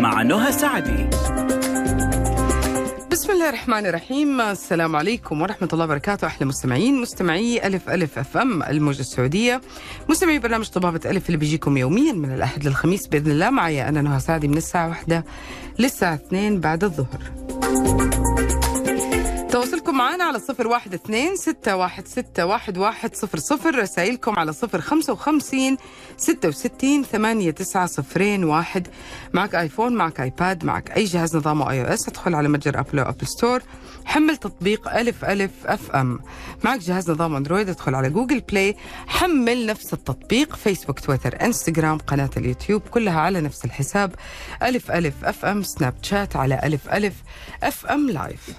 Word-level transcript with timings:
مع 0.00 0.22
نهى 0.22 0.52
سعدي. 0.52 1.06
بسم 3.10 3.32
الله 3.32 3.48
الرحمن 3.48 3.86
الرحيم. 3.86 4.40
السلام 4.40 4.96
عليكم 4.96 5.42
ورحمة 5.42 5.68
الله 5.72 5.84
وبركاته. 5.84 6.26
أحلى 6.26 6.46
مستمعين 6.46 7.00
مستمعي 7.00 7.66
ألف 7.66 7.90
ألف 7.90 8.18
أف 8.18 8.36
أم 8.36 8.62
الموجة 8.62 9.00
السعودية. 9.00 9.60
مستمعي 10.08 10.38
برنامج 10.38 10.68
طبابة 10.68 11.00
ألف 11.10 11.26
اللي 11.26 11.36
بيجيكم 11.36 11.76
يوميا 11.76 12.12
من 12.12 12.34
الأحد 12.34 12.64
للخميس 12.64 13.06
بإذن 13.06 13.30
الله. 13.30 13.50
معي 13.50 13.88
أنا 13.88 14.02
نهى 14.02 14.20
سعدي 14.20 14.48
من 14.48 14.56
الساعة 14.56 14.88
واحدة 14.88 15.24
للساعة 15.78 16.14
اثنين 16.14 16.60
بعد 16.60 16.84
الظهر. 16.84 17.22
تواصلكم 19.60 19.98
معنا 19.98 20.24
على 20.24 20.38
صفر 20.38 20.66
واحد 20.66 20.94
اثنين 20.94 21.36
ستة 21.36 21.76
واحد 21.76 22.08
ستة 22.08 22.46
واحد 22.46 22.78
واحد 22.78 23.16
صفر 23.16 23.38
صفر. 23.38 23.78
رسائلكم 23.78 24.38
على 24.38 24.52
صفر 24.52 24.80
خمسة 24.80 25.12
وخمسين 25.12 25.76
ستة 26.16 26.48
وستين 26.48 27.02
ثمانية 27.02 27.50
تسعة 27.50 27.86
صفرين 27.86 28.44
واحد. 28.44 28.88
معك 29.32 29.54
آيفون 29.54 29.94
معك 29.94 30.20
آيباد 30.20 30.64
معك 30.64 30.90
أي 30.96 31.04
جهاز 31.04 31.36
نظامه 31.36 31.70
iOS. 31.70 32.08
ادخل 32.08 32.34
على 32.34 32.48
متجر 32.48 32.80
أبل 32.80 32.98
أو 32.98 33.08
Apple 33.08 33.26
Store. 33.26 33.62
حمل 34.04 34.36
تطبيق 34.36 34.96
ألف 34.96 35.24
ألف 35.24 35.50
FM. 35.64 36.20
معك 36.64 36.80
جهاز 36.80 37.10
نظام 37.10 37.36
أندرويد. 37.36 37.68
ادخل 37.68 37.94
على 37.94 38.10
Google 38.10 38.40
Play. 38.40 38.76
حمل 39.06 39.66
نفس 39.66 39.92
التطبيق. 39.92 40.56
فيسبوك 40.56 41.00
تويتر 41.00 41.42
إنستغرام 41.42 41.98
قناة 41.98 42.30
اليوتيوب. 42.36 42.82
كلها 42.82 43.20
على 43.20 43.40
نفس 43.40 43.64
الحساب. 43.64 44.14
ألف 44.62 44.90
ألف 44.90 45.24
FM. 45.24 45.62
سناب 45.62 45.94
شات 46.02 46.36
على 46.36 46.60
ألف 46.64 46.88
ألف 46.88 47.14
FM 47.62 48.10
live 48.10 48.50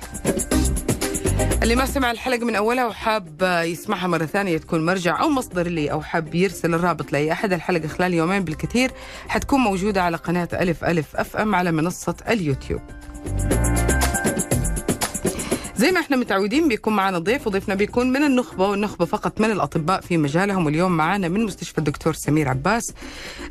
اللي 1.42 1.76
ما 1.76 1.86
سمع 1.86 2.12
الحلقة 2.12 2.46
من 2.46 2.56
أولها 2.56 2.86
وحاب 2.86 3.42
يسمعها 3.66 4.08
مرة 4.08 4.26
ثانية 4.26 4.58
تكون 4.58 4.86
مرجع 4.86 5.22
أو 5.22 5.30
مصدر 5.30 5.68
لي 5.68 5.92
أو 5.92 6.02
حاب 6.02 6.36
يرسل 6.36 6.74
الرابط 6.74 7.12
لأي 7.12 7.32
أحد. 7.32 7.54
الحلقة 7.54 7.88
خلال 7.88 8.14
يومين 8.14 8.44
بالكثير 8.44 8.92
حتكون 9.28 9.60
موجودة 9.60 10.04
على 10.04 10.18
قناة 10.18 10.50
ألف 10.54 10.84
ألف 10.84 11.16
أف 11.16 11.36
أم 11.38 11.56
على 11.56 11.72
منصة 11.72 12.16
اليوتيوب. 12.30 12.82
زي 15.76 15.92
ما 15.92 16.00
إحنا 16.00 16.18
متعودين 16.18 16.68
بيكون 16.68 16.96
معنا 16.96 17.20
ضيف 17.20 17.48
وضيفنا 17.48 17.76
بيكون 17.76 18.10
من 18.12 18.24
النخبة 18.24 18.68
والنخبة 18.68 19.06
فقط 19.06 19.42
من 19.42 19.52
الأطباء 19.52 20.02
في 20.02 20.18
مجالهم. 20.18 20.66
واليوم 20.66 20.92
معنا 20.92 21.28
من 21.28 21.46
مستشفى 21.46 21.78
الدكتور 21.78 22.14
سمير 22.14 22.50
عباس 22.50 22.94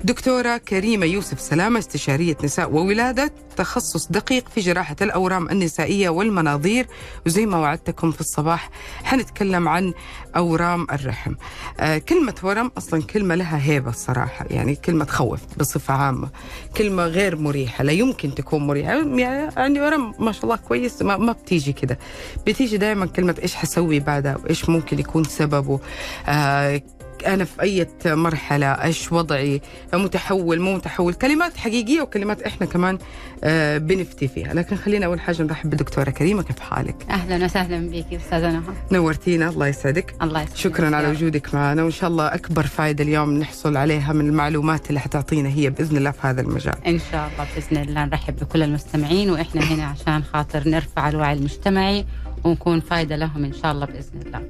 دكتورة 0.04 0.56
كريمة 0.56 1.06
يوسف 1.06 1.40
سلامة 1.40 1.78
استشارية 1.78 2.36
نساء 2.44 2.70
وولادة 2.72 3.32
تخصص 3.60 4.06
دقيق 4.06 4.48
في 4.48 4.60
جراحة 4.60 4.96
الأورام 5.02 5.50
النسائية 5.50 6.08
والمناظير. 6.08 6.86
وزي 7.26 7.46
ما 7.46 7.58
وعدتكم 7.58 8.10
في 8.10 8.20
الصباح 8.20 8.70
حنتكلم 9.04 9.68
عن 9.68 9.92
أورام 10.36 10.86
الرحم. 10.92 11.34
آه 11.80 11.98
كلمة 11.98 12.34
ورم 12.42 12.70
أصلا 12.78 13.02
كلمة 13.02 13.34
لها 13.34 13.60
هيبة 13.62 13.90
الصراحة 13.90 14.46
يعني 14.50 14.74
كلمة 14.76 15.04
تخوف 15.04 15.40
بصفة 15.58 15.94
عامة 15.94 16.28
كلمة 16.76 17.04
غير 17.04 17.36
مريحة 17.36 17.84
لا 17.84 17.92
يمكن 17.92 18.34
تكون 18.34 18.66
مريحة. 18.66 18.92
يعني 18.92 19.52
عندي 19.56 19.80
ورم 19.80 20.14
ما 20.18 20.32
شاء 20.32 20.44
الله 20.44 20.56
كويس 20.56 21.02
ما, 21.02 21.16
ما 21.16 21.32
بتيجي 21.32 21.72
كده. 21.72 21.98
بتيجي 22.46 22.76
دائما 22.76 23.06
كلمة 23.06 23.34
إيش 23.42 23.54
حسوي 23.54 24.00
بعدها 24.00 24.36
وإيش 24.36 24.68
ممكن 24.68 24.98
يكون 24.98 25.24
سببه. 25.24 25.80
آه 26.28 26.82
أنا 27.24 27.44
في 27.44 27.62
أي 27.62 27.86
مرحلة. 28.06 28.66
إيش 28.66 29.12
وضعي؟ 29.12 29.60
متحول 29.94 30.60
مو 30.60 30.74
متحول. 30.74 31.14
كلمات 31.14 31.56
حقيقية 31.56 32.00
وكلمات 32.00 32.42
إحنا 32.42 32.66
كمان 32.66 32.98
آه 33.44 33.78
بنفتي 33.78 34.28
فيها. 34.28 34.54
لكن 34.54 34.76
خلينا 34.76 35.06
أول 35.06 35.20
حاجة 35.20 35.42
نرحب 35.42 35.70
بالدكتورة 35.70 36.10
كريمة. 36.10 36.42
كيف 36.42 36.60
حالك؟ 36.60 36.96
أهلا 37.10 37.44
وسهلا 37.44 37.90
بك 37.90 38.14
أستاذة 38.14 38.50
نهى. 38.50 38.74
نورتينا. 38.92 39.48
الله 39.48 39.66
يسعدك. 39.66 40.14
الله 40.22 40.42
يسلمك 40.42 40.56
شكرا 40.56 40.96
على. 40.96 41.08
وجودك 41.08 41.54
معنا. 41.54 41.82
وإن 41.82 41.90
شاء 41.90 42.10
الله 42.10 42.34
أكبر 42.34 42.66
فائدة 42.66 43.04
اليوم 43.04 43.38
نحصل 43.38 43.76
عليها 43.76 44.12
من 44.12 44.28
المعلومات 44.28 44.88
اللي 44.88 45.00
حتعطينا 45.00 45.48
هي 45.48 45.70
بإذن 45.70 45.96
الله 45.96 46.10
في 46.10 46.26
هذا 46.26 46.40
المجال. 46.40 46.74
إن 46.86 47.00
شاء 47.12 47.30
الله 47.32 47.46
بإذن 47.54 47.88
الله 47.88 48.04
نرحب 48.04 48.36
بكل 48.36 48.62
المستمعين 48.62 49.30
وإحنا 49.30 49.60
هنا 49.60 49.84
عشان 49.84 50.22
خاطر 50.22 50.68
نرفع 50.68 51.08
الوعي 51.08 51.32
المجتمعي 51.32 52.04
ونكون 52.44 52.80
فايدة 52.80 53.16
لهم 53.16 53.44
إن 53.44 53.52
شاء 53.52 53.72
الله 53.72 53.86
بإذن 53.86 54.20
الله. 54.26 54.42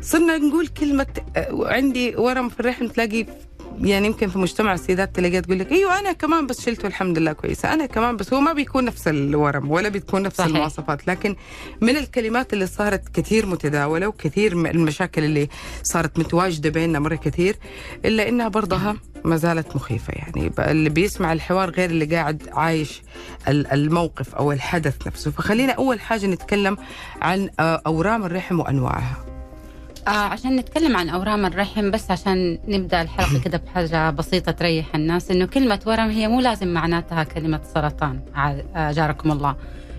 صرنا 0.00 0.38
نقول 0.38 0.66
كلمة 0.66 1.06
آه، 1.36 1.68
عندي 1.68 2.16
ورم 2.16 2.48
في 2.48 2.60
الرحم 2.60 2.86
تلاقي 2.88 3.26
يعني 3.80 4.06
يمكن 4.06 4.28
في 4.28 4.38
مجتمع 4.38 4.74
السيدات 4.74 5.16
تلاقيها 5.16 5.40
تقول 5.40 5.58
لك 5.58 5.72
أيوه 5.72 5.98
أنا 5.98 6.12
كمان 6.12 6.46
بس 6.46 6.60
شلته 6.66 6.86
الحمد 6.86 7.18
لله 7.18 7.32
كويسة. 7.32 7.72
أنا 7.72 7.86
كمان 7.86 8.16
بس 8.16 8.32
هو 8.34 8.40
ما 8.40 8.52
بيكون 8.52 8.84
نفس 8.84 9.08
الورم 9.08 9.70
ولا 9.70 9.88
بتكون 9.88 10.22
نفس 10.22 10.36
صحيح. 10.36 10.48
المواصفات. 10.50 11.06
لكن 11.08 11.36
من 11.80 11.96
الكلمات 11.96 12.52
اللي 12.52 12.66
صارت 12.66 13.08
كثير 13.08 13.46
متداولة 13.46 14.06
وكثير 14.06 14.52
المشاكل 14.52 15.24
اللي 15.24 15.48
صارت 15.82 16.18
متواجدة 16.18 16.70
بيننا 16.70 16.98
مرة 16.98 17.14
كثير 17.14 17.56
إلا 18.04 18.28
إنها 18.28 18.48
برضها 18.48 18.96
ما 19.24 19.36
زالت 19.36 19.76
مخيفة. 19.76 20.12
يعني 20.16 20.52
اللي 20.58 20.90
بيسمع 20.90 21.32
الحوار 21.32 21.70
غير 21.70 21.90
اللي 21.90 22.04
قاعد 22.04 22.48
عايش 22.52 23.02
ال- 23.48 23.66
الموقف 23.66 24.34
أو 24.34 24.52
الحدث 24.52 25.06
نفسه. 25.06 25.30
فخلينا 25.30 25.72
أول 25.72 26.00
حاجة 26.00 26.26
نتكلم 26.26 26.76
عن 27.22 27.50
آه، 27.60 27.82
أورام 27.86 28.24
الرحم 28.24 28.60
وأنواعها. 28.60 29.24
آه 30.06 30.10
عشان 30.10 30.56
نتكلم 30.56 30.96
عن 30.96 31.08
أورام 31.08 31.46
الرحم 31.46 31.90
بس 31.90 32.10
عشان 32.10 32.58
نبدأ 32.68 33.02
الحلقة 33.02 33.40
كده 33.44 33.58
بحاجة 33.58 34.10
بسيطة 34.10 34.52
تريح 34.52 34.94
الناس 34.94 35.30
إنه 35.30 35.46
كلمة 35.46 35.80
ورم 35.86 36.10
هي 36.10 36.28
مو 36.28 36.40
لازم 36.40 36.68
معناتها 36.68 37.24
كلمة 37.24 37.60
سرطان. 37.74 38.20
آه، 38.76 38.92
جاركم 38.92 39.32
الله. 39.32 39.56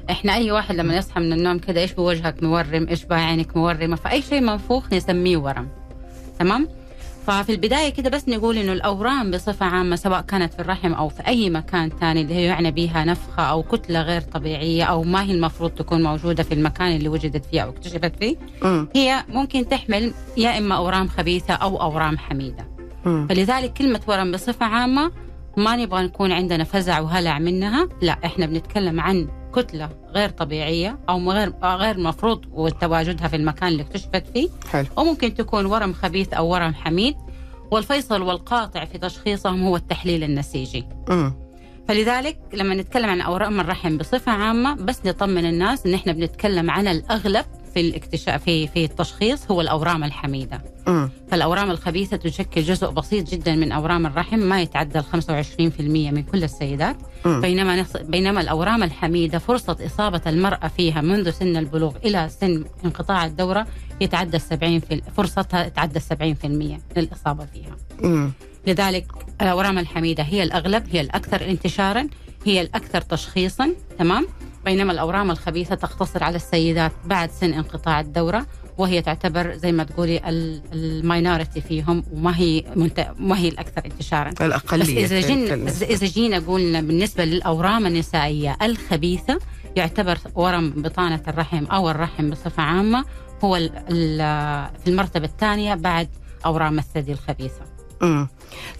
إحنا 0.09 0.33
أي 0.35 0.51
واحد 0.51 0.75
لما 0.75 0.95
يصحى 0.97 1.19
من 1.19 1.33
النوم 1.33 1.57
كده 1.59 1.81
إيش 1.81 1.93
بوجهك؟ 1.93 2.43
مورم. 2.43 2.87
إيش 2.89 3.05
بعينك؟ 3.05 3.57
مورمة. 3.57 3.95
فأي 3.95 4.21
شيء 4.21 4.41
منفوخ 4.41 4.93
نسميه 4.93 5.37
ورم. 5.37 5.67
تمام؟ 6.39 6.67
ففي 7.27 7.51
البداية 7.51 7.89
كده 7.89 8.09
بس 8.09 8.29
نقول 8.29 8.57
إنه 8.57 8.73
الأورام 8.73 9.31
بصفة 9.31 9.65
عامة 9.65 9.95
سواء 9.95 10.21
كانت 10.21 10.53
في 10.53 10.59
الرحم 10.59 10.93
أو 10.93 11.09
في 11.09 11.27
أي 11.27 11.49
مكان 11.49 11.89
ثاني 11.99 12.21
اللي 12.21 12.33
هي 12.33 12.43
يعني 12.43 12.71
بها 12.71 13.05
نفخة 13.05 13.43
أو 13.43 13.63
كتلة 13.63 14.01
غير 14.01 14.21
طبيعية 14.21 14.83
أو 14.83 15.03
ما 15.03 15.23
هي 15.23 15.31
المفروض 15.31 15.71
تكون 15.71 16.03
موجودة 16.03 16.43
في 16.43 16.53
المكان 16.53 16.95
اللي 16.95 17.09
وجدت 17.09 17.45
فيه 17.45 17.61
أو 17.61 17.69
اكتشفت 17.69 18.15
فيه 18.19 18.35
امم 18.63 18.87
هي 18.95 19.23
ممكن 19.29 19.67
تحمل 19.69 20.13
يا 20.37 20.57
إما 20.57 20.75
أورام 20.75 21.07
خبيثة 21.07 21.53
أو 21.53 21.81
أورام 21.81 22.17
حميدة. 22.17 22.67
امم 23.05 23.27
فلذلك 23.27 23.73
كلمة 23.73 24.01
ورم 24.07 24.31
بصفة 24.31 24.65
عامة 24.65 25.11
ما 25.57 25.75
نبغى 25.75 26.03
نكون 26.03 26.31
عندنا 26.31 26.63
فزع 26.63 26.99
وهلع 26.99 27.39
منها 27.39 27.87
لا 28.01 28.17
إحنا 28.25 28.45
بنتكلم 28.45 28.99
عن 28.99 29.27
كتلة 29.51 29.89
غير 30.09 30.29
طبيعية 30.29 30.99
أو 31.09 31.31
غير 31.31 31.53
غير 31.63 31.99
مفروض 31.99 32.69
تواجدها 32.81 33.27
في 33.27 33.35
المكان 33.35 33.67
اللي 33.69 33.83
اكتشفت 33.83 34.23
فيه. 34.33 34.49
حلو. 34.71 34.85
وممكن 34.97 35.33
تكون 35.33 35.65
ورم 35.65 35.93
خبيث 35.93 36.33
أو 36.33 36.47
ورم 36.53 36.73
حميد. 36.73 37.15
والفيصل 37.71 38.21
والقاطع 38.21 38.85
في 38.85 38.97
تشخيصهم 38.97 39.63
هو 39.63 39.75
التحليل 39.75 40.23
النسيجي. 40.23 40.85
أمم. 41.09 41.33
فلذلك 41.87 42.37
لما 42.53 42.75
نتكلم 42.75 43.09
عن 43.09 43.21
أورام 43.21 43.59
الرحم 43.59 43.97
بصفة 43.97 44.31
عامة 44.31 44.75
بس 44.75 45.05
نطمن 45.05 45.45
الناس 45.45 45.85
إن 45.85 45.93
إحنا 45.93 46.13
بنتكلم 46.13 46.71
عن 46.71 46.87
الأغلب 46.87 47.45
في 47.73 47.79
الاكتشاف 47.81 48.43
في 48.43 48.67
في 48.67 48.85
التشخيص 48.85 49.51
هو 49.51 49.61
الأورام 49.61 50.03
الحميدة. 50.03 50.61
امم 50.87 51.09
فالأورام 51.31 51.71
الخبيثة 51.71 52.17
تشكل 52.17 52.61
جزء 52.63 52.89
بسيط 52.89 53.29
جدا 53.29 53.55
من 53.55 53.71
أورام 53.71 54.05
الرحم 54.05 54.39
ما 54.39 54.61
يتعدى 54.61 54.99
ال 54.99 55.03
25% 55.03 55.79
من 56.13 56.23
كل 56.23 56.43
السيدات. 56.43 56.95
بينما 57.25 57.81
نص... 57.81 57.97
بينما 57.97 58.41
الأورام 58.41 58.83
الحميدة 58.83 59.39
فرصة 59.39 59.77
إصابة 59.85 60.21
المرأة 60.27 60.67
فيها 60.67 61.01
منذ 61.01 61.29
سن 61.31 61.57
البلوغ 61.57 61.95
إلى 62.05 62.29
سن 62.41 62.63
انقطاع 62.85 63.25
الدورة 63.25 63.67
يتعدى 64.01 64.39
70 64.39 64.79
في... 64.79 65.01
فرصتها 65.17 65.69
تتعدى 65.69 65.99
70% 65.99 66.05
من 66.45 66.79
الإصابة 66.97 67.45
فيها. 67.45 67.75
لذلك 68.67 69.05
الأورام 69.41 69.79
الحميدة 69.79 70.23
هي 70.23 70.43
الأغلب 70.43 70.83
هي 70.91 71.01
الأكثر 71.01 71.49
انتشارا 71.49 72.07
هي 72.45 72.61
الأكثر 72.61 73.01
تشخيصا 73.01 73.71
تمام؟ 73.99 74.27
بينما 74.65 74.91
الأورام 74.91 75.31
الخبيثة 75.31 75.75
تقتصر 75.75 76.23
على 76.23 76.35
السيدات 76.35 76.91
بعد 77.05 77.31
سن 77.31 77.53
انقطاع 77.53 77.99
الدورة 77.99 78.45
وهي 78.77 79.01
تعتبر 79.01 79.53
زي 79.55 79.71
ما 79.71 79.83
تقولي 79.83 80.21
الماينورتي 80.73 81.61
فيهم 81.61 82.03
وما 82.13 82.37
هي 82.37 82.63
منت... 82.75 83.07
ما 83.19 83.37
هي 83.39 83.47
الأكثر 83.49 83.85
انتشارا. 83.85 84.29
بس 84.29 84.41
الأقلية 84.41 85.05
إذا 85.05 85.21
في- 85.21 85.27
جينا 85.27 85.53
إذا 85.81 86.07
جينا 86.07 86.39
قلنا 86.39 86.81
بالنسبة 86.81 87.25
للأورام 87.25 87.85
النسائية 87.85 88.57
الخبيثة 88.61 89.39
يعتبر 89.75 90.17
ورم 90.35 90.69
بطانة 90.69 91.21
الرحم 91.27 91.65
أو 91.65 91.89
الرحم 91.89 92.29
بصفة 92.29 92.63
عامة 92.63 93.05
هو. 93.43 93.55
في 94.83 94.87
المرتبة 94.87 95.25
الثانية 95.25 95.75
بعد 95.75 96.07
أورام 96.45 96.79
الثدي 96.79 97.11
الخبيثة. 97.11 97.61
امم 98.03 98.27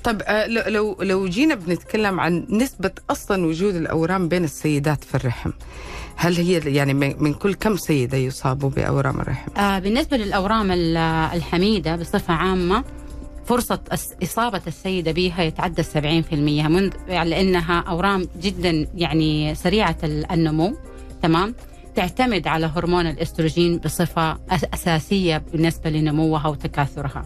طب 0.03 0.21
آه، 0.25 0.47
لو- 0.47 0.97
لو 1.01 1.27
جينا 1.27 1.55
بنتكلم 1.55 2.19
عن 2.19 2.45
نسبة 2.49 2.91
أصلا 3.09 3.45
وجود 3.45 3.75
الأورام 3.75 4.27
بين 4.27 4.43
السيدات 4.43 5.03
في 5.03 5.15
الرحم 5.15 5.51
هل 6.15 6.35
هي 6.37 6.75
يعني 6.75 6.93
من 6.93 7.33
كل 7.33 7.53
كم 7.53 7.75
سيدة 7.77 8.17
يصابوا 8.17 8.69
بأورام 8.69 9.21
الرحم؟ 9.21 9.51
آه 9.59 9.79
بالنسبة 9.79 10.17
للأورام 10.17 10.71
ال- 10.71 10.97
الحميدة 11.33 11.95
بصفة 11.95 12.33
عامة 12.33 12.83
فرصة 13.45 13.79
إصابة 14.23 14.61
السيدة 14.67 15.11
بها 15.11 15.43
يتعدى 15.43 15.83
70% 15.83 16.67
منذ 16.67 16.91
يعني 17.07 17.29
لأنها 17.29 17.79
أورام 17.79 18.27
جدا 18.41 18.87
يعني 18.95 19.55
سريعة 19.55 19.97
ال- 20.03 20.31
النمو 20.31 20.75
تمام 21.21 21.55
تعتمد 21.95 22.47
على 22.47 22.65
هرمون 22.75 23.07
الإستروجين 23.07 23.77
بصفة 23.77 24.33
أس- 24.35 24.67
أساسية 24.73 25.43
بالنسبة 25.51 25.89
لنموها 25.89 26.47
وتكاثرها 26.47 27.25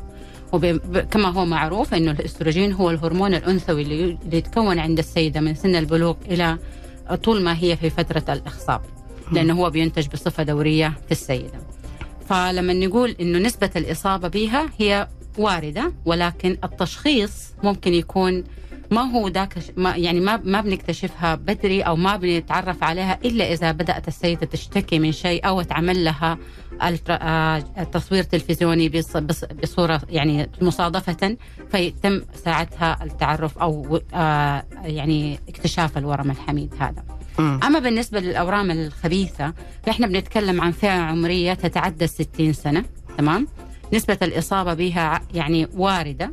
وكما 0.54 1.30
هو 1.30 1.46
معروف 1.46 1.94
إنه 1.94 2.12
الأستروجين 2.12 2.74
هو 2.74 2.90
الهرمون 2.90 3.34
الأنثوي 3.34 3.82
اللي 3.82 4.18
يتكون 4.32 4.80
عند 4.80 5.00
السيدة 5.00 5.40
من 5.42 5.56
سن 5.56 5.76
البلوغ 5.76 6.16
إلى 6.30 6.58
طول 7.24 7.42
ما 7.42 7.58
هي 7.60 7.78
في 7.78 7.90
فترة 7.90 8.24
الإخصاب 8.34 8.82
لأنه 9.32 9.54
هو 9.54 9.70
بينتج 9.70 10.08
بصفة 10.08 10.44
دورية 10.44 10.94
في 11.06 11.12
السيدة. 11.12 11.60
فلما 12.30 12.74
نقول 12.74 13.16
إنه 13.22 13.40
نسبة 13.40 13.70
الإصابة 13.76 14.28
بها 14.28 14.70
هي 14.78 15.08
واردة 15.38 15.94
ولكن 16.06 16.58
التشخيص 16.64 17.32
ممكن 17.64 17.94
يكون 17.94 18.44
ما 18.92 19.02
هو 19.02 19.28
ذاك 19.28 19.58
ما 19.78 19.96
يعني 19.96 20.20
ما 20.20 20.42
ما 20.44 20.62
بنكتشفها 20.62 21.36
بدري 21.36 21.82
أو 21.82 21.96
ما 21.96 22.16
بنتعرف 22.16 22.84
عليها 22.84 23.20
إلا 23.26 23.54
إذا 23.54 23.72
بدأت 23.72 24.08
السيدة 24.08 24.46
تشتكي 24.46 25.00
من 25.00 25.12
شيء 25.12 25.48
أو 25.48 25.62
اتعمل 25.62 26.06
لها 26.06 26.38
آه، 27.10 27.60
تصوير 27.94 28.24
تلفزيوني 28.24 28.92
بصورة 29.64 30.02
يعني 30.10 30.50
مصادفة 30.62 31.38
فيتم 31.72 32.22
ساعتها 32.46 33.04
التعرف 33.04 33.58
أو 33.58 34.00
آه، 34.14 34.66
يعني 34.84 35.40
اكتشاف 35.50 35.98
الورم 35.98 36.32
الحميد 36.32 36.74
هذا. 36.80 37.04
أما 37.40 37.80
بالنسبة 37.80 38.20
للأورام 38.20 38.72
الخبيثة 38.72 39.54
فاحنا 39.84 40.08
بنتكلم 40.08 40.62
عن 40.62 40.72
فئة 40.72 40.90
عمرية 40.90 41.54
تتعدى 41.54 42.08
60 42.08 42.54
سنة 42.54 42.86
تمام؟ 43.18 43.48
نسبة 43.94 44.18
الإصابة 44.22 44.74
بها 44.74 45.22
يعني 45.34 45.68
واردة 45.74 46.32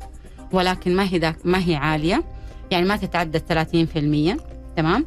ولكن 0.52 0.96
ما 0.96 1.04
هي 1.04 1.34
ما 1.44 1.68
هي 1.68 1.74
عالية 1.76 2.24
يعني 2.72 2.86
ما 2.86 2.96
تتعدى 2.96 3.38
30% 3.38 4.40
تمام؟ 4.76 5.06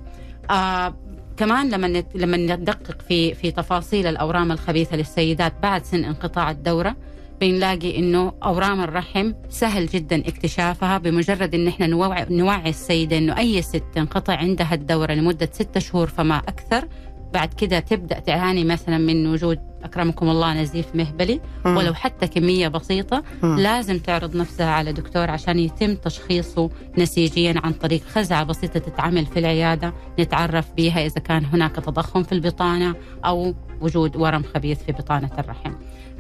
آه 0.51 0.95
كمان 1.37 1.69
لما 1.69 2.03
لما 2.15 2.37
ندقق 2.37 3.01
في 3.01 3.33
في 3.33 3.51
تفاصيل 3.51 4.07
الأورام 4.07 4.51
الخبيثة 4.51 4.95
للسيدات 4.97 5.53
بعد 5.63 5.85
سن 5.85 6.05
انقطاع 6.05 6.51
الدورة 6.51 6.95
بنلاقي 7.41 7.97
إنه 7.97 8.33
أورام 8.43 8.81
الرحم 8.81 9.33
سهل 9.49 9.85
جدا 9.87 10.19
اكتشافها 10.19 10.97
بمجرد 10.97 11.55
إن 11.55 11.67
إحنا 11.67 11.87
نوعي, 11.87 12.25
نوعي 12.29 12.69
السيدة 12.69 13.17
إنه 13.17 13.37
أي 13.37 13.61
ست 13.61 13.83
انقطع 13.97 14.33
عندها 14.35 14.73
الدورة 14.73 15.13
لمدة 15.13 15.49
ستة 15.53 15.79
شهور 15.79 16.07
فما 16.07 16.37
أكثر. 16.37 16.87
بعد 17.35 17.53
كده 17.53 17.79
تبدأ 17.79 18.19
تعاني 18.19 18.63
مثلا 18.63 18.97
من 18.97 19.27
وجود 19.27 19.59
أكرمكم 19.83 20.29
الله 20.29 20.61
نزيف 20.61 20.95
مهبلي 20.95 21.41
مم. 21.65 21.77
ولو 21.77 21.93
حتى 21.93 22.27
كمية 22.27 22.67
بسيطة 22.67 23.23
مم. 23.43 23.59
لازم 23.59 23.99
تعرض 23.99 24.35
نفسها 24.35 24.71
على 24.71 24.93
دكتور 24.93 25.31
عشان 25.31 25.59
يتم 25.59 25.95
تشخيصه 25.95 26.69
نسيجيا 26.97 27.53
عن 27.63 27.73
طريق 27.73 28.01
خزعة 28.03 28.43
بسيطة 28.43 28.79
تتعمل 28.79 29.25
في 29.25 29.39
العيادة 29.39 29.93
نتعرف 30.19 30.65
بها 30.77 31.05
إذا 31.05 31.19
كان 31.19 31.45
هناك 31.45 31.75
تضخم 31.75 32.23
في 32.23 32.31
البطانة 32.31 32.95
أو 33.25 33.55
وجود 33.81 34.15
ورم 34.15 34.43
خبيث 34.43 34.83
في 34.83 34.91
بطانة 34.91 35.31
الرحم. 35.39 35.71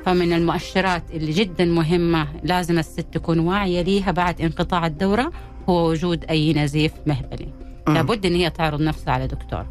فمن 0.05 0.33
المؤشرات 0.33 1.03
اللي 1.13 1.31
جدا 1.31 1.65
مهمة 1.65 2.27
لازم 2.43 2.79
الست 2.79 3.07
تكون 3.11 3.39
واعية 3.39 3.81
ليها 3.81 4.11
بعد 4.11 4.41
انقطاع 4.41 4.85
الدورة 4.85 5.31
هو 5.69 5.89
وجود 5.89 6.25
أي 6.25 6.53
نزيف 6.53 6.91
مهبلي. 7.05 7.47
لابد 7.87 8.25
إن 8.25 8.35
هي 8.35 8.49
تعرض 8.49 8.81
نفسها 8.81 9.13
على 9.13 9.27
دكتور. 9.27 9.65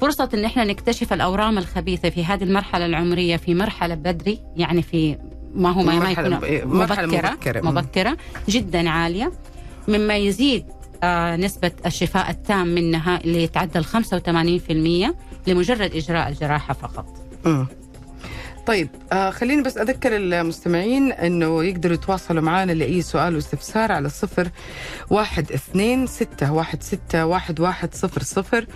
فرصة 0.00 0.28
إن 0.34 0.44
إحنا 0.44 0.64
نكتشف 0.64 1.12
الأورام 1.12 1.58
الخبيثة 1.58 2.10
في 2.10 2.24
هذه 2.24 2.44
المرحلة 2.44 2.86
العمرية 2.86 3.36
في 3.36 3.54
مرحلة 3.54 3.94
بدري 3.94 4.38
يعني 4.56 4.82
في 4.82 5.16
ما 5.54 5.70
هو 5.72 5.82
ما, 5.82 6.10
يكون 6.10 6.30
مبكرة, 6.30 6.64
مبكرة 6.66 7.60
مبكرة 7.60 8.16
جدا 8.48 8.90
عالية 8.90 9.32
مما 9.88 10.16
يزيد 10.16 10.64
آه 11.02 11.36
نسبة 11.36 11.72
الشفاء 11.86 12.30
التام 12.30 12.66
منها 12.66 13.20
اللي 13.24 13.42
يتعدى 13.42 13.78
ال 13.78 13.84
85% 13.84 15.14
لمجرد 15.46 15.94
إجراء 15.94 16.28
الجراحة 16.28 16.74
فقط. 16.74 17.06
م. 17.46 17.64
طيب 18.66 18.88
آه 19.12 19.30
خليني 19.30 19.62
بس 19.62 19.76
أذكر 19.76 20.16
المستمعين 20.16 21.12
أنه 21.12 21.64
يقدروا 21.64 21.94
يتواصلوا 21.94 22.42
معنا 22.42 22.72
لأي 22.72 23.02
سؤال 23.02 23.34
واستفسار 23.34 23.92
على 23.92 24.08
صفر 24.08 24.48
واحد 25.10 25.52
اثنين 25.52 26.06
ستة 26.06 26.52
واحد 26.52 26.82
ستة 26.82 27.26
واحد 27.26 27.60
واحد 27.60 27.94
صفر 27.94 28.22
صفر 28.22 28.66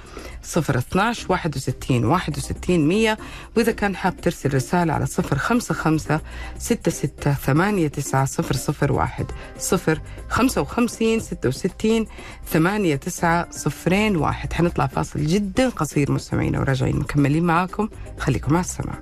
صفر 0.42 0.78
اثناش 0.78 1.31
واحد 1.31 1.56
وستين 1.56 2.04
واحد 2.04 2.37
وستين 2.37 2.88
مية. 2.88 3.19
وإذا 3.56 3.72
كان 3.72 3.96
حاب 3.96 4.20
ترسل 4.20 4.54
رسالة 4.54 4.92
على 4.92 5.06
صفر 5.06 5.38
خمسة 5.38 5.75
خمسة 5.75 6.20
ستة 6.58 6.90
ستة 6.90 7.32
ثمانية 7.32 7.88
تسعة 7.88 8.25
صفر 8.25 8.56
صفر 8.56 8.92
واحد 8.92 9.26
صفر 9.58 10.00
خمسة 10.28 10.60
وخمسين 10.60 11.20
ستة 11.20 11.48
وستين 11.48 12.06
ثمانية 12.46 12.96
تسعة 12.96 13.50
صفرين 13.50 14.16
واحد. 14.16 14.52
حنطلع 14.52 14.87
فاصل 14.87 15.26
جدا 15.26 15.69
قصير 15.69 16.12
مستمعينا 16.12 16.60
وراجعين 16.60 16.96
مكملين 16.96 17.44
معاكم. 17.44 17.88
خليكم 18.19 18.52
مع 18.52 18.60
السماع. 18.60 18.98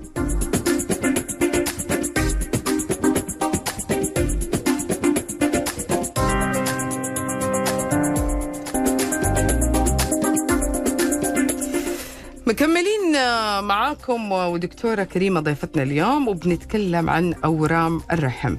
معاكم 13.60 14.32
ودكتورة 14.32 15.02
كريمة 15.02 15.40
ضيفتنا 15.40 15.82
اليوم 15.82 16.28
وبنتكلم 16.28 17.10
عن 17.10 17.34
أورام 17.44 18.00
الرحم. 18.12 18.56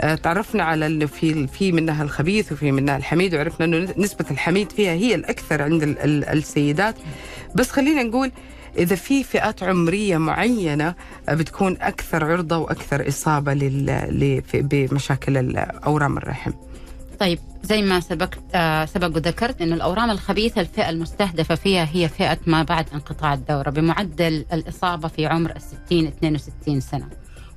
آه، 0.00 0.14
تعرفنا 0.14 0.62
على 0.64 0.86
إنه 0.86 1.06
في 1.06 1.46
في 1.46 1.72
منها 1.72 2.02
الخبيث 2.02 2.52
وفي 2.52 2.72
منها 2.72 2.96
الحميد 2.96 3.34
وعرفنا 3.34 3.66
إنه 3.66 3.94
نسبة 3.96 4.24
الحميد 4.30 4.72
فيها 4.72 4.92
هي 4.92 5.14
الأكثر 5.14 5.62
عند 5.62 5.96
السيدات. 6.04 6.94
بس 7.54 7.70
خلينا 7.70 8.02
نقول 8.02 8.32
إذا 8.78 8.96
في 8.96 9.24
فئات 9.24 9.62
عمرية 9.62 10.18
معينة 10.18 10.94
بتكون 11.28 11.76
أكثر 11.80 12.24
عرضة 12.24 12.58
وأكثر 12.58 13.08
إصابة 13.08 13.54
بمشاكل 14.54 15.56
أورام 15.56 16.18
الرحم. 16.18 16.52
طيب 17.20 17.38
زي 17.62 17.82
ما 17.82 18.00
سبقت 18.00 18.38
آه 18.54 18.84
سبق 18.84 19.06
وذكرت 19.06 19.62
إنه 19.62 19.74
الأورام 19.74 20.10
الخبيثة 20.10 20.60
الفئة 20.60 20.90
المستهدفة 20.90 21.54
فيها 21.54 21.88
هي 21.92 22.08
فئة 22.08 22.38
ما 22.46 22.62
بعد 22.62 22.86
انقطاع 22.94 23.34
الدورة 23.34 23.70
بمعدل 23.70 24.44
الإصابة 24.52 25.08
في 25.08 25.26
عمر 25.26 25.50
ال 25.56 25.62
60 25.62 26.06
62 26.06 26.80
سنة. 26.80 27.08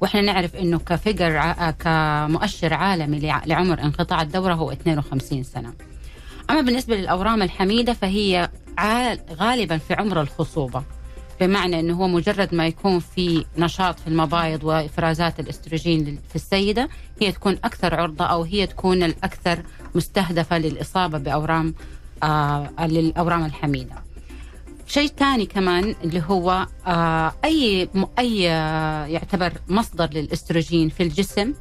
وإحنا 0.02 0.22
نعرف 0.22 0.56
إنه 0.56 0.80
كفجر 0.80 1.40
آه، 1.40 1.72
كمؤشر 1.72 2.74
عالمي 2.74 3.20
لعمر 3.46 3.82
انقطاع 3.82 4.22
الدورة 4.22 4.54
هو 4.54 4.72
52 4.72 5.44
سنة. 5.44 5.74
أما 6.50 6.62
بالنسبة 6.62 6.96
للأورام 6.96 7.42
الحميدة 7.42 7.94
فهي 7.94 8.50
غالبا 9.40 9.78
في 9.78 9.94
عمر 9.94 10.22
الخصوبة 10.22 10.84
بمعنى 11.42 11.80
إنه 11.80 11.94
هو 11.94 12.08
مجرد 12.08 12.56
ما 12.56 12.68
يكون 12.68 13.00
في 13.00 13.46
نشاط 13.58 14.00
في 14.00 14.08
المبايض 14.08 14.64
وإفرازات 14.64 15.40
الأستروجين 15.40 16.20
في 16.30 16.36
السيدة 16.36 16.90
هي 17.22 17.32
تكون 17.32 17.54
أكثر 17.64 17.96
عرضة 17.96 18.26
أو 18.26 18.44
هي 18.44 18.68
تكون 18.68 19.04
الأكثر 19.04 19.64
مستهدفة 19.96 20.58
للإصابة 20.58 21.18
بأورام 21.18 21.74
آه 22.24 22.70
للأورام 22.80 23.46
الحميدة. 23.46 23.96
شيء 24.88 25.08
ثاني 25.18 25.46
كمان 25.46 25.96
اللي 26.04 26.24
هو 26.28 26.68
آه 26.88 27.34
أي 27.46 27.90
أي 28.20 28.50
آه 28.52 29.06
يعتبر 29.06 29.54
مصدر 29.68 30.10
للأستروجين 30.14 30.90
في 30.90 31.04
الجسم 31.04 31.54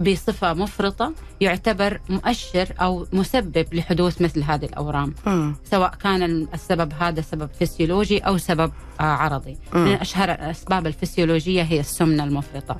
بصفة 0.00 0.54
مفرطة 0.54 1.12
يعتبر 1.40 2.00
مؤشر 2.08 2.68
أو 2.80 3.06
مسبب 3.12 3.74
لحدوث 3.74 4.22
مثل 4.22 4.42
هذه 4.42 4.64
الأورام 4.64 5.14
م. 5.26 5.52
سواء 5.64 5.94
كان 5.94 6.48
السبب 6.54 6.92
هذا 7.00 7.20
سبب 7.20 7.48
فسيولوجي 7.60 8.18
أو 8.18 8.38
سبب 8.38 8.72
آه، 9.00 9.02
عرضي 9.02 9.58
م. 9.72 9.78
من 9.78 9.92
أشهر 9.92 10.30
الأسباب 10.30 10.86
الفسيولوجية 10.86 11.62
هي 11.62 11.80
السمنة 11.80 12.24
المفرطة 12.24 12.76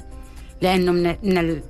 لأنه 0.62 0.92
من 0.92 1.16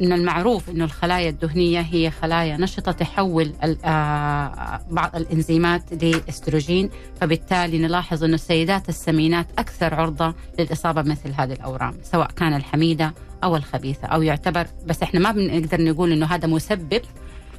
من 0.00 0.12
المعروف 0.12 0.70
إنه 0.70 0.84
الخلايا 0.84 1.30
الدهنية 1.30 1.80
هي 1.80 2.10
خلايا 2.10 2.56
نشطة 2.56 2.92
تحول 2.92 3.52
آه، 3.84 4.80
بعض 4.90 5.16
الإنزيمات 5.16 6.04
لإستروجين 6.04 6.90
فبالتالي 7.20 7.78
نلاحظ 7.78 8.24
إنه 8.24 8.34
السيدات 8.34 8.88
السمينات 8.88 9.46
أكثر 9.58 9.94
عرضة 9.94 10.34
للإصابة 10.58 11.02
بمثل 11.02 11.32
هذه 11.38 11.52
الأورام 11.52 11.94
سواء 12.02 12.30
كان 12.30 12.54
الحميدة 12.54 13.14
أو 13.44 13.56
الخبيثة 13.56 14.06
أو 14.08 14.22
يعتبر 14.22 14.66
بس 14.86 15.02
إحنا 15.02 15.20
ما 15.20 15.30
بنقدر 15.32 15.80
نقول 15.84 16.12
إنه 16.12 16.26
هذا 16.26 16.46
مسبب 16.48 17.02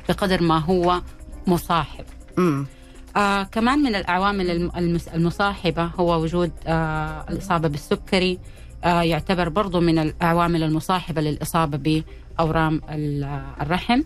بقدر 0.09 0.43
ما 0.43 0.57
هو 0.59 1.01
مصاحب. 1.47 2.05
آه 3.17 3.43
كمان 3.43 3.79
من 3.79 3.95
العوامل 3.95 4.71
المصاحبة 5.13 5.83
هو 5.85 6.21
وجود 6.21 6.51
آه 6.67 7.25
الإصابة 7.29 7.67
بالسكري 7.67 8.39
آه 8.83 9.01
يعتبر 9.01 9.49
برضو 9.49 9.79
من 9.79 9.99
العوامل 9.99 10.63
المصاحبة 10.63 11.21
للإصابة 11.21 12.03
باورام 12.37 12.81
الرحم. 13.61 14.01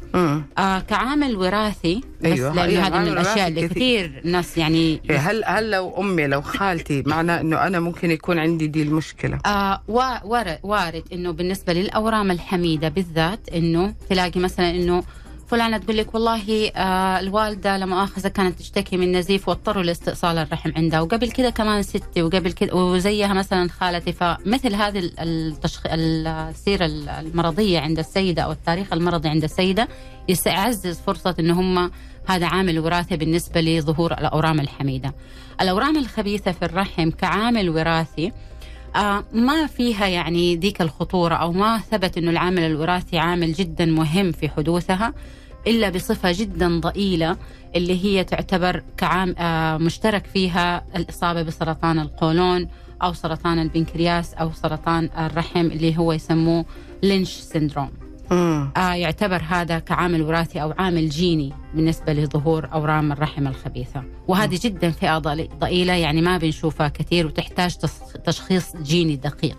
آه 0.58 0.80
كعامل 0.80 1.36
وراثي 1.36 2.02
بس 2.22 2.26
أيوة. 2.26 2.54
لأنه 2.56 2.64
أيوة 2.64 2.88
هذا 2.88 3.00
من 3.00 3.08
الأشياء 3.08 3.48
اللي 3.48 3.68
كثير. 3.68 4.22
ناس 4.26 4.58
يعني 4.58 5.02
إيه، 5.10 5.18
هل 5.18 5.44
هل 5.46 5.72
لو 5.72 5.94
أمي 6.00 6.28
لو 6.28 6.42
خالتي 6.42 7.04
معناه 7.06 7.42
إنه 7.42 7.68
أنا 7.68 7.80
ممكن 7.80 8.12
يكون 8.12 8.40
عندي 8.40 8.68
دي 8.68 8.84
المشكلة؟ 8.84 9.40
آه 9.46 9.82
وارد, 9.88 10.60
وارد 10.64 11.04
إنه 11.14 11.32
بالنسبة 11.32 11.74
للأورام 11.74 12.32
الحميدة 12.32 12.90
بالذات 12.90 13.50
إنه 13.50 13.94
تلاقي 14.10 14.40
مثلا 14.40 14.70
إنه 14.70 15.04
فلانه 15.52 15.78
تقول 15.78 15.98
لك 15.98 16.14
والله 16.14 16.72
آه 16.76 17.20
الوالدة 17.20 17.78
لما 17.78 17.96
مؤاخذه 17.96 18.28
كانت 18.28 18.60
تشتكي 18.60 18.98
من 18.98 19.18
نزيف 19.18 19.48
واضطروا 19.48 19.84
لاستئصال 19.84 20.38
الرحم 20.38 20.72
عندها. 20.76 21.02
وقبل 21.02 21.32
كذا 21.32 21.50
كمان 21.50 21.84
ستي 21.84 22.24
وقبل 22.24 22.52
كذا 22.52 22.74
وزيها 22.74 23.34
مثلا 23.34 23.70
خالتي. 23.70 24.14
فمثل 24.14 24.76
هذه 24.76 25.12
التشخ... 25.20 25.82
السيرة 25.88 26.86
المرضية 27.20 27.80
عند 27.80 28.00
السيدة 28.00 28.42
أو 28.42 28.52
التاريخ 28.52 28.94
المرضي 28.94 29.30
عند 29.30 29.44
السيدة 29.44 29.88
يعزز 30.46 31.00
فرصة 31.00 31.36
إن 31.40 31.52
هم 31.52 31.92
هذا 32.28 32.46
عامل 32.46 32.80
وراثي 32.80 33.18
بالنسبة 33.18 33.62
لظهور 33.62 34.14
الأورام 34.14 34.60
الحميدة. 34.60 35.14
الأورام 35.62 35.98
الخبيثة 35.98 36.52
في 36.52 36.66
الرحم 36.66 37.10
كعامل 37.10 37.70
وراثي 37.70 38.32
آه 38.96 39.24
ما 39.34 39.68
فيها 39.68 40.08
يعني 40.08 40.56
ذيك 40.56 40.82
الخطورة 40.82 41.36
أو 41.36 41.52
ما 41.52 41.80
ثبت 41.80 42.18
أنه 42.18 42.32
العامل 42.32 42.64
الوراثي 42.64 43.18
عامل 43.18 43.54
جدا 43.54 43.86
مهم 43.86 44.32
في 44.32 44.50
حدوثها. 44.50 45.14
إلا 45.68 45.90
بصفة 45.90 46.32
جدا 46.32 46.80
ضئيلة 46.80 47.38
اللي 47.76 48.06
هي 48.06 48.24
تعتبر 48.24 48.84
كعام 48.98 49.36
آه 49.38 49.78
مشترك 49.78 50.26
فيها 50.26 50.86
الإصابة 50.96 51.42
بسرطان 51.42 52.00
القولون 52.00 52.68
أو 53.04 53.14
سرطان 53.14 53.60
البنكرياس 53.60 54.34
أو 54.34 54.52
سرطان 54.52 55.10
الرحم 55.18 55.66
اللي 55.66 55.98
هو 55.98 56.14
يسموه 56.14 56.66
Lynch 57.04 57.30
syndrome 57.30 57.90
آه 58.78 58.94
يعتبر 58.94 59.42
هذا 59.50 59.80
كعامل 59.80 60.22
وراثي 60.22 60.62
أو 60.62 60.74
عامل 60.80 61.10
جيني 61.10 61.54
بالنسبة 61.74 62.14
لظهور 62.14 62.70
أورام 62.74 63.12
الرحم 63.12 63.48
الخبيثة. 63.48 64.04
وهذه 64.28 64.60
جدا 64.64 64.90
فئة 64.92 65.18
ضئيلة 65.60 65.94
يعني 65.94 66.22
ما 66.22 66.38
بنشوفها 66.38 66.88
كثير 66.88 67.28
وتحتاج 67.28 67.76
تشخيص 68.26 68.76
جيني 68.78 69.16
دقيق. 69.16 69.58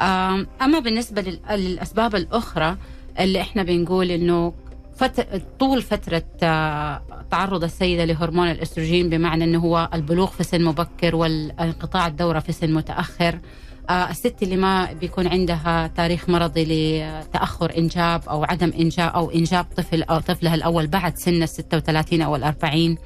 آه 0.00 0.46
أما 0.62 0.78
بالنسبة 0.78 1.38
للأسباب 1.50 2.14
الأخرى 2.14 2.76
اللي 3.20 3.40
إحنا 3.40 3.62
بنقول 3.62 4.10
إنه 4.10 4.52
فت... 5.02 5.42
طول 5.58 5.82
فترة 5.82 6.22
آه، 6.42 7.02
تعرض 7.30 7.64
السيدة 7.64 8.04
لهرمون 8.04 8.50
الأستروجين 8.50 9.08
بمعنى 9.08 9.44
أنه 9.44 9.58
هو 9.58 9.88
البلوغ 9.94 10.26
في 10.26 10.44
سن 10.44 10.64
مبكر 10.64 11.16
والانقطاع 11.16 12.06
الدورة 12.06 12.38
في 12.38 12.52
سن 12.52 12.72
متأخر. 12.72 13.38
آه، 13.90 14.10
الست 14.10 14.42
اللي 14.42 14.56
ما 14.56 14.92
بيكون 14.92 15.26
عندها 15.26 15.86
تاريخ 15.86 16.28
مرضي 16.28 16.64
لتأخر 16.64 17.78
إنجاب 17.78 18.28
أو 18.28 18.44
عدم 18.44 18.72
إنجاب 18.80 19.12
أو 19.14 19.30
إنجاب 19.30 19.66
طفل 19.76 20.02
أو 20.02 20.18
طفلها 20.18 20.54
الأول 20.54 20.86
بعد 20.86 21.16
سن 21.16 21.42
ال 21.42 21.48
36 21.48 22.22
أو 22.22 22.36
ال 22.36 22.44
40 22.44 22.96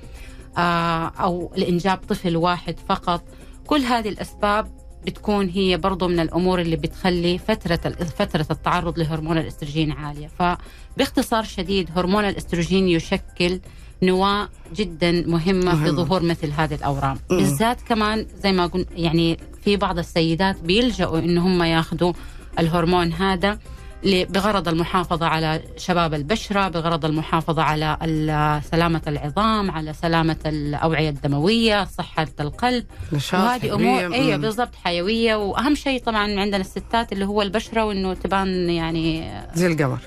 آه، 0.58 1.12
أو 1.20 1.52
الانجاب 1.56 1.98
طفل 2.08 2.36
واحد 2.36 2.78
فقط. 2.88 3.22
كل 3.66 3.80
هذه 3.80 4.08
الأسباب 4.08 4.85
بتكون 5.06 5.48
هي 5.48 5.76
برضو 5.76 6.08
من 6.08 6.20
الأمور 6.20 6.60
اللي 6.60 6.76
بتخلي 6.76 7.38
فترة 7.38 7.76
فترة 8.18 8.46
التعرض 8.50 8.98
لهرمون 8.98 9.38
الأستروجين 9.38 9.92
عالية 9.92 10.30
فباختصار 10.38 11.44
شديد 11.44 11.90
هرمون 11.96 12.25
الأستروجين 12.25 12.88
يشكل 12.88 13.60
نواة 14.02 14.48
جدا 14.76 15.10
مهمة 15.26 15.75
مهم. 15.75 15.84
في 15.84 15.90
ظهور 15.90 16.22
مثل 16.22 16.50
هذه 16.50 16.75
الأورام 16.75 17.16
م. 17.30 17.36
بالذات 17.36 17.80
كمان 17.80 18.26
زي 18.42 18.52
ما 18.52 18.66
قلنا 18.66 18.86
يعني 18.96 19.38
في 19.64 19.76
بعض 19.76 19.98
السيدات 19.98 20.60
بيلجأوا 20.60 21.18
إن 21.18 21.38
هم 21.38 21.62
ياخذوا 21.62 22.12
الهرمون 22.58 23.12
هذا 23.12 23.58
بغرض 24.04 24.68
المحافظة 24.68 25.26
على 25.26 25.62
شباب 25.76 26.14
البشرة 26.14 26.68
بغرض 26.68 27.04
المحافظة 27.04 27.62
على 27.62 28.60
سلامة 28.70 29.02
العظام 29.06 29.70
على 29.70 29.92
سلامة 29.92 30.36
الأوعية 30.46 31.08
الدموية 31.08 31.84
صحة 31.84 32.28
القلب. 32.40 32.84
وهذه 33.32 33.74
أمور 33.74 34.14
أيوة 34.14 34.36
بالضبط 34.36 34.74
حيوية. 34.84 35.34
وأهم 35.34 35.74
شيء 35.74 36.02
طبعا 36.02 36.40
عندنا 36.40 36.56
الستات 36.56 37.12
اللي 37.12 37.24
هو 37.24 37.42
البشرة 37.42 37.84
وإنه 37.84 38.14
تبان 38.14 38.70
يعني 38.70 39.32
زي 39.54 39.66
القمر. 39.66 39.98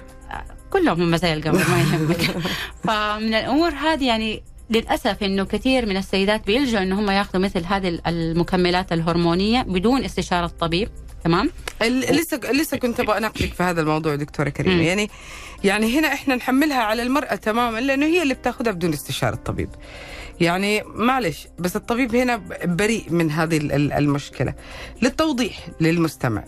كلهم 0.70 1.02
هم 1.02 1.16
زي 1.16 1.34
القمر 1.34 1.66
ما 1.70 1.82
يهمك. 1.82 2.22
فمن 2.84 3.34
الأمور 3.34 3.70
هذه 3.70 4.08
يعني 4.08 4.44
للأسف 4.70 5.24
إنه 5.24 5.44
كثير 5.44 5.86
من 5.86 5.98
السيدات 5.98 6.46
بيلجوا 6.46 6.82
ان 6.82 6.92
هم 6.92 7.10
ياخذوا 7.10 7.44
مثل 7.44 7.66
هذه 7.66 8.00
المكملات 8.08 8.94
الهرمونية 8.94 9.62
بدون 9.62 10.04
استشارة 10.04 10.52
طبيب 10.60 10.90
تمام؟ 11.24 11.50
لسه 12.12 12.40
لسه 12.52 12.78
كنت 12.78 13.00
أبغى 13.00 13.18
أناقشك 13.18 13.54
في 13.54 13.64
هذا 13.64 13.82
الموضوع 13.82 14.16
دكتورة 14.16 14.50
كريمة. 14.50 14.84
يعني 14.84 15.10
يعني 15.64 16.00
هنا 16.00 16.14
إحنا 16.14 16.36
نحملها 16.36 16.78
على 16.84 17.04
المرأة 17.04 17.36
تماما 17.36 17.80
لأنه 17.80 18.06
هي 18.06 18.22
اللي 18.22 18.34
بتأخذها 18.34 18.72
بدون 18.72 18.94
استشارة 18.94 19.36
طبيب 19.36 19.70
يعني 20.42 20.84
معلش 20.86 21.48
بس 21.60 21.76
الطبيب 21.76 22.16
هنا 22.16 22.42
بريء 22.66 23.04
من 23.10 23.32
هذه 23.32 23.58
المشكلة. 23.74 24.54
للتوضيح 25.02 25.68
للمستمع. 25.82 26.44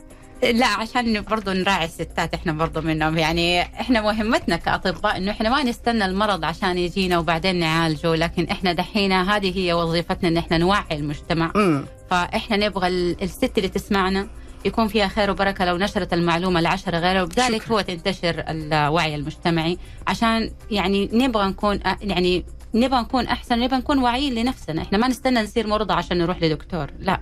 لا 0.53 0.65
عشان 0.65 1.21
برضو 1.21 1.51
نراعي 1.51 1.85
الستات 1.85 2.33
إحنا 2.33 2.51
برضو 2.53 2.81
منهم. 2.81 3.17
يعني 3.17 3.61
إحنا 3.61 4.01
مهمتنا 4.01 4.55
كأطباء 4.55 5.17
إنه 5.17 5.31
إحنا 5.31 5.49
ما 5.49 5.63
نستنى 5.63 6.05
المرض 6.05 6.45
عشان 6.45 6.77
يجينا 6.77 7.17
وبعدين 7.19 7.55
نعالجه. 7.59 8.15
لكن 8.15 8.43
إحنا 8.43 8.73
دحين 8.73 9.11
هذه 9.11 9.57
هي 9.57 9.73
وظيفتنا 9.73 10.29
إن 10.29 10.37
إحنا 10.37 10.57
نوعي 10.57 10.83
المجتمع. 10.91 11.51
م. 11.55 11.85
فإحنا 12.11 12.57
نبغى 12.57 12.87
الست 13.21 13.57
اللي 13.57 13.69
تسمعنا 13.69 14.27
يكون 14.65 14.87
فيها 14.87 15.07
خير 15.07 15.31
وبركة 15.31 15.65
لو 15.65 15.77
نشرت 15.77 16.13
المعلومة 16.13 16.61
لعشرة 16.61 16.97
غيرها 16.97 17.23
وبذلك 17.23 17.67
هو 17.67 17.81
تنتشر 17.81 18.43
الوعي 18.47 19.15
المجتمعي 19.15 19.77
عشان 20.07 20.51
يعني 20.71 21.09
نبغى 21.13 21.47
نكون 21.47 21.79
يعني 22.01 22.45
نبغى 22.73 22.99
نكون 23.01 23.27
أحسن 23.27 23.59
نبغى 23.59 23.77
نكون 23.77 23.99
واعيين 23.99 24.33
لنفسنا. 24.35 24.81
إحنا 24.81 24.97
ما 24.97 25.07
نستنى 25.07 25.41
نصير 25.41 25.67
مرضى 25.67 25.93
عشان 25.93 26.17
نروح 26.17 26.43
لدكتور 26.43 26.87
لا. 26.99 27.21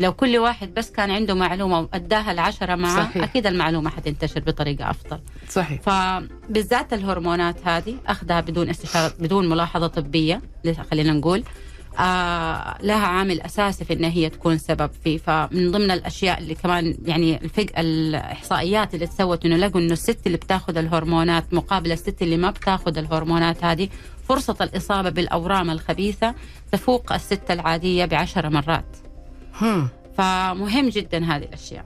لو 0.00 0.12
كل 0.12 0.38
واحد 0.38 0.74
بس 0.74 0.90
كان 0.90 1.10
عنده 1.10 1.34
معلومة 1.34 1.80
وأداها 1.80 2.32
العشرة 2.32 2.74
معه 2.74 2.96
صحيح. 2.96 3.22
أكيد 3.22 3.46
المعلومة 3.46 3.90
حتنتشر 3.90 4.40
بطريقة 4.40 4.90
أفضل. 4.90 5.20
صحيح. 5.48 5.80
فبالذات 5.80 6.92
الهرمونات 6.92 7.56
هذه 7.64 7.94
أخذها 8.06 8.40
بدون 8.40 8.68
استشارة 8.70 9.14
بدون 9.18 9.48
ملاحظة 9.48 9.86
طبية 9.86 10.42
خلينا 10.90 11.12
نقول. 11.12 11.44
آه 11.98 12.78
لها 12.82 13.06
عامل 13.06 13.40
أساسي 13.40 13.84
في 13.84 13.92
إن 13.92 14.04
هي 14.04 14.30
تكون 14.30 14.58
سبب 14.58 14.90
فيه. 15.04 15.18
فمن 15.18 15.70
ضمن 15.70 15.90
الأشياء 15.90 16.38
اللي 16.38 16.54
كمان 16.54 16.96
يعني 17.04 17.44
الفق 17.44 17.66
الإحصائيات 17.78 18.94
اللي 18.94 19.06
تسوت 19.06 19.44
إنه 19.44 19.56
لقوا 19.56 19.80
إنه 19.80 19.92
الست 19.92 20.26
اللي 20.26 20.38
بتاخذ 20.38 20.76
الهرمونات 20.76 21.54
مقابل 21.54 21.92
الست 21.92 22.22
اللي 22.22 22.36
ما 22.36 22.50
بتاخذ 22.50 22.98
الهرمونات 22.98 23.64
هذه 23.64 23.88
فرصة 24.28 24.56
الإصابة 24.60 25.10
بالأورام 25.10 25.70
الخبيثة 25.70 26.34
تفوق 26.72 27.12
الست 27.12 27.50
العادية 27.50 28.04
بعشر 28.04 28.50
مرات. 28.50 28.96
فمهم 30.18 30.88
جدا 30.88 31.24
هذه 31.24 31.42
الأشياء. 31.44 31.84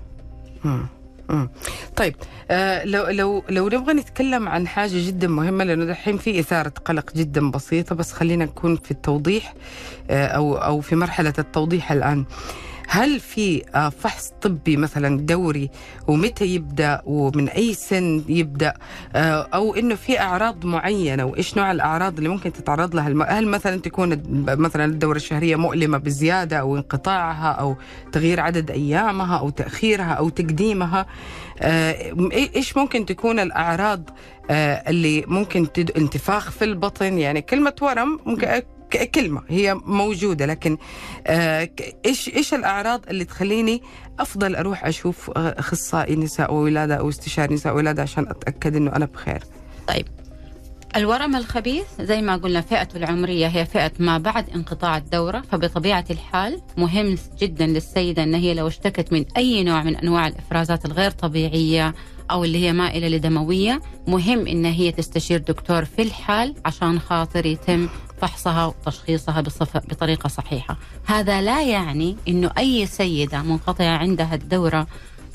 طيب 1.96 2.16
آه 2.50 2.84
لو 2.84 3.06
لو 3.08 3.42
لو 3.48 3.68
نبغى 3.68 3.92
نتكلم 3.94 4.48
عن 4.48 4.68
حاجة 4.68 5.06
جدا 5.06 5.28
مهمة 5.28 5.64
لأنه 5.64 5.84
دحين 5.84 6.16
في 6.18 6.40
إثارة 6.40 6.72
قلق 6.84 7.14
جدا 7.14 7.50
بسيطة 7.50 7.94
بس 7.94 8.12
خلينا 8.12 8.44
نكون 8.44 8.76
في 8.76 8.90
التوضيح 8.90 9.54
آه 10.10 10.26
أو 10.26 10.54
أو 10.56 10.80
في 10.80 10.96
مرحلة 10.96 11.34
التوضيح 11.38 11.92
الآن. 11.92 12.24
هل 12.92 13.20
في 13.20 13.62
آه، 13.74 13.88
فحص 13.88 14.32
طبي 14.42 14.76
مثلا 14.76 15.18
دوري 15.18 15.70
ومتى 16.08 16.46
يبدأ 16.46 17.02
ومن 17.04 17.48
أي 17.48 17.74
سن 17.74 18.24
يبدأ؟ 18.28 18.74
آه، 19.14 19.48
أو 19.54 19.74
إنه 19.74 19.94
في 19.94 20.20
أعراض 20.20 20.66
معينة 20.66 21.24
وإيش 21.24 21.56
نوع 21.56 21.70
الأعراض 21.70 22.16
اللي 22.16 22.28
ممكن 22.28 22.52
تتعرض 22.52 22.94
لها 22.94 23.38
هل 23.38 23.46
مثلا 23.46 23.80
تكون 23.80 24.22
مثلا 24.48 24.84
الدورة 24.84 25.16
الشهرية 25.16 25.56
مؤلمة 25.56 25.98
بزيادة 25.98 26.56
أو 26.56 26.76
انقطاعها 26.76 27.52
أو 27.52 27.76
تغيير 28.12 28.40
عدد 28.40 28.70
أيامها 28.70 29.38
أو 29.38 29.50
تأخيرها 29.50 30.12
أو 30.12 30.28
تقديمها؟ 30.28 31.06
آه، 31.60 32.12
إيش 32.32 32.76
ممكن 32.76 33.06
تكون 33.06 33.40
الأعراض 33.40 34.10
اللي 34.50 35.24
ممكن 35.26 35.66
انتفاخ 35.96 36.50
في 36.50 36.64
البطن؟ 36.64 37.18
يعني 37.18 37.42
كلمة 37.42 37.74
ورم 37.82 38.20
ممكن 38.26 38.48
كلمة 38.96 39.42
هي 39.48 39.74
موجودة 39.74 40.46
لكن 40.46 40.78
آه، 41.26 41.70
إيش 42.06 42.28
إيش 42.28 42.54
الأعراض 42.54 43.08
اللي 43.08 43.24
تخليني 43.24 43.82
أفضل 44.20 44.56
أروح 44.56 44.84
أشوف 44.86 45.30
أخصائي 45.36 46.16
نساء 46.16 46.54
وولادة 46.54 46.94
أو 46.94 47.08
استشاري 47.08 47.54
نساء 47.54 47.74
وولادة 47.74 48.02
عشان 48.02 48.28
أتأكد 48.28 48.76
إنه 48.76 48.96
أنا 48.96 49.04
بخير؟ 49.06 49.42
طيب 49.88 50.06
الورم 50.96 51.36
الخبيث 51.36 51.86
زي 52.00 52.22
ما 52.22 52.36
قلنا 52.36 52.60
فئته 52.60 52.96
العمرية 52.96 53.46
هي 53.46 53.66
فئة 53.66 53.92
ما 53.98 54.18
بعد 54.18 54.50
انقطاع 54.50 54.96
الدورة 54.96 55.42
فبطبيعة 55.52 56.04
الحال 56.10 56.60
مهم 56.76 57.16
جدا 57.38 57.66
للسيدة 57.66 58.22
أن 58.22 58.34
هي 58.34 58.54
لو 58.54 58.66
اشتكت 58.66 59.12
من 59.12 59.24
أي 59.36 59.64
نوع 59.64 59.82
من 59.82 59.96
أنواع 59.96 60.26
الإفرازات 60.26 60.84
الغير 60.84 61.10
طبيعية 61.10 61.94
أو 62.30 62.44
اللي 62.44 62.58
هي 62.66 62.72
مائلة 62.72 63.08
لدموية 63.08 63.80
مهم 64.06 64.46
إن 64.46 64.64
هي 64.64 64.92
تستشير 64.92 65.38
دكتور 65.38 65.84
في 65.84 66.02
الحال 66.02 66.54
عشان 66.64 67.00
خاطر 67.00 67.46
يتم 67.46 67.88
فحصها 68.20 68.66
وتشخيصها 68.66 69.40
بطريقة 69.74 70.28
صحيحة. 70.28 70.76
هذا 71.06 71.40
لا 71.40 71.62
يعني 71.62 72.16
أنه 72.28 72.50
أي 72.58 72.86
سيدة 72.86 73.42
منقطعة 73.42 73.96
عندها 73.96 74.34
الدورة 74.34 74.86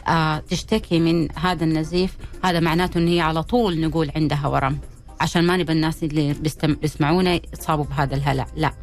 آه 0.08 0.38
تشتكي 0.39 1.00
من 1.00 1.27
هذا 1.38 1.63
النزيف. 1.63 2.18
هذا 2.44 2.60
معناته 2.60 2.98
أن 2.98 3.08
هي 3.08 3.22
على 3.22 3.44
طول 3.44 3.82
نقول 3.82 4.12
عندها 4.15 4.48
ورم. 4.48 4.80
عشان 5.22 5.44
ما 5.44 5.58
نبى 5.58 5.72
الناس 5.72 6.04
اللي 6.04 6.36
بيسمعونا 6.63 7.39
يصابوا 7.54 7.86
بهذا 7.86 8.15
الهلع. 8.15 8.48
لا. 8.56 8.74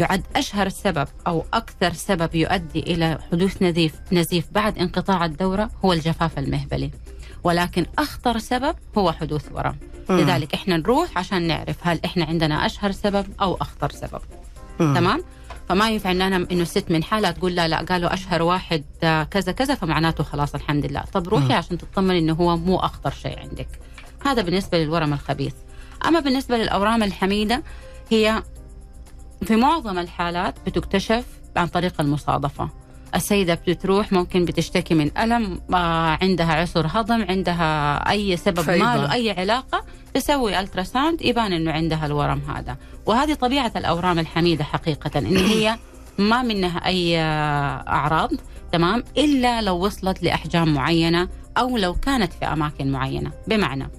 يعد 0.00 0.22
أشهر 0.36 0.68
سبب 0.68 1.08
أو 1.26 1.44
أكثر 1.54 1.92
سبب 1.92 2.34
يؤدي 2.34 2.80
إلى 2.80 3.18
حدوث 3.32 3.62
نزيف 3.62 3.94
نزيف 4.12 4.46
بعد 4.52 4.78
انقطاع 4.78 5.24
الدورة 5.24 5.70
هو 5.84 5.92
الجفاف 5.92 6.38
المهبلي. 6.38 6.90
ولكن 7.44 7.86
أخطر 7.98 8.38
سبب 8.38 8.76
هو 8.98 9.12
حدوث 9.12 9.52
ورم. 9.52 9.76
مم. 10.08 10.20
لذلك 10.20 10.54
إحنا 10.54 10.76
نروح 10.76 11.18
عشان 11.18 11.42
نعرف 11.42 11.76
هل 11.82 12.00
إحنا 12.04 12.24
عندنا 12.24 12.66
أشهر 12.66 12.92
سبب 12.92 13.26
أو 13.40 13.54
أخطر 13.54 13.90
سبب. 13.90 14.20
مم. 14.80 14.94
تمام؟ 14.94 15.24
فما 15.68 15.90
ينفع 15.90 16.10
إن 16.10 16.22
أنا 16.22 16.46
إنه 16.52 16.64
ست 16.64 16.90
من 16.90 17.04
حالها 17.04 17.30
تقول 17.30 17.54
لا 17.54 17.68
لا 17.68 17.80
قالوا 17.82 18.14
أشهر 18.14 18.42
واحد 18.42 18.84
آه، 19.02 19.22
كذا 19.22 19.52
كذا 19.52 19.74
فمعناته 19.74 20.24
خلاص 20.24 20.54
الحمد 20.54 20.86
لله. 20.86 21.04
طب 21.12 21.28
روحي 21.28 21.44
مم. 21.44 21.52
عشان 21.52 21.78
تطمن 21.78 22.16
إنه 22.16 22.32
هو 22.32 22.56
مو 22.56 22.76
أخطر 22.76 23.10
شيء 23.10 23.38
عندك. 23.38 23.68
هذا 24.24 24.42
بالنسبة 24.42 24.78
للورم 24.78 25.12
الخبيث. 25.12 25.54
أما 26.06 26.20
بالنسبة 26.20 26.56
للأورام 26.56 27.02
الحميدة 27.02 27.62
هي 28.10 28.42
في 29.44 29.56
معظم 29.56 29.98
الحالات 29.98 30.54
بتكتشف 30.66 31.24
عن 31.56 31.66
طريق 31.66 32.00
المصادفة. 32.00 32.68
السيدة 33.14 33.58
بتروح 33.68 34.12
ممكن 34.12 34.44
بتشتكي 34.44 34.94
من 34.94 35.18
ألم 35.18 35.60
آه، 35.74 36.18
عندها 36.22 36.52
عسر 36.52 36.86
هضم 36.86 37.24
عندها 37.28 37.94
أي 38.10 38.36
سبب. 38.36 38.70
ما 38.70 38.96
له 38.96 39.12
أي 39.12 39.30
علاقة 39.30 39.84
تسوي 40.14 40.60
ultrasound 40.60 41.22
يبان 41.22 41.52
إنه 41.52 41.72
عندها 41.72 42.06
الورم 42.06 42.42
هذا. 42.48 42.76
وهذه 43.06 43.34
طبيعة 43.34 43.72
الأورام 43.76 44.18
الحميدة 44.18 44.64
حقيقة 44.64 45.18
إن 45.18 45.36
هي 45.52 45.78
ما 46.18 46.42
منها 46.42 46.86
أي 46.86 47.18
آه، 47.18 47.84
أعراض 47.88 48.30
تمام؟ 48.72 49.04
إلا 49.18 49.62
لو 49.62 49.76
وصلت 49.84 50.22
لأحجام 50.22 50.74
معينة 50.74 51.28
أو 51.58 51.76
لو 51.76 51.94
كانت 51.94 52.32
في 52.32 52.44
أماكن 52.44 52.92
معينة. 52.92 53.30
بمعنى 53.46 53.90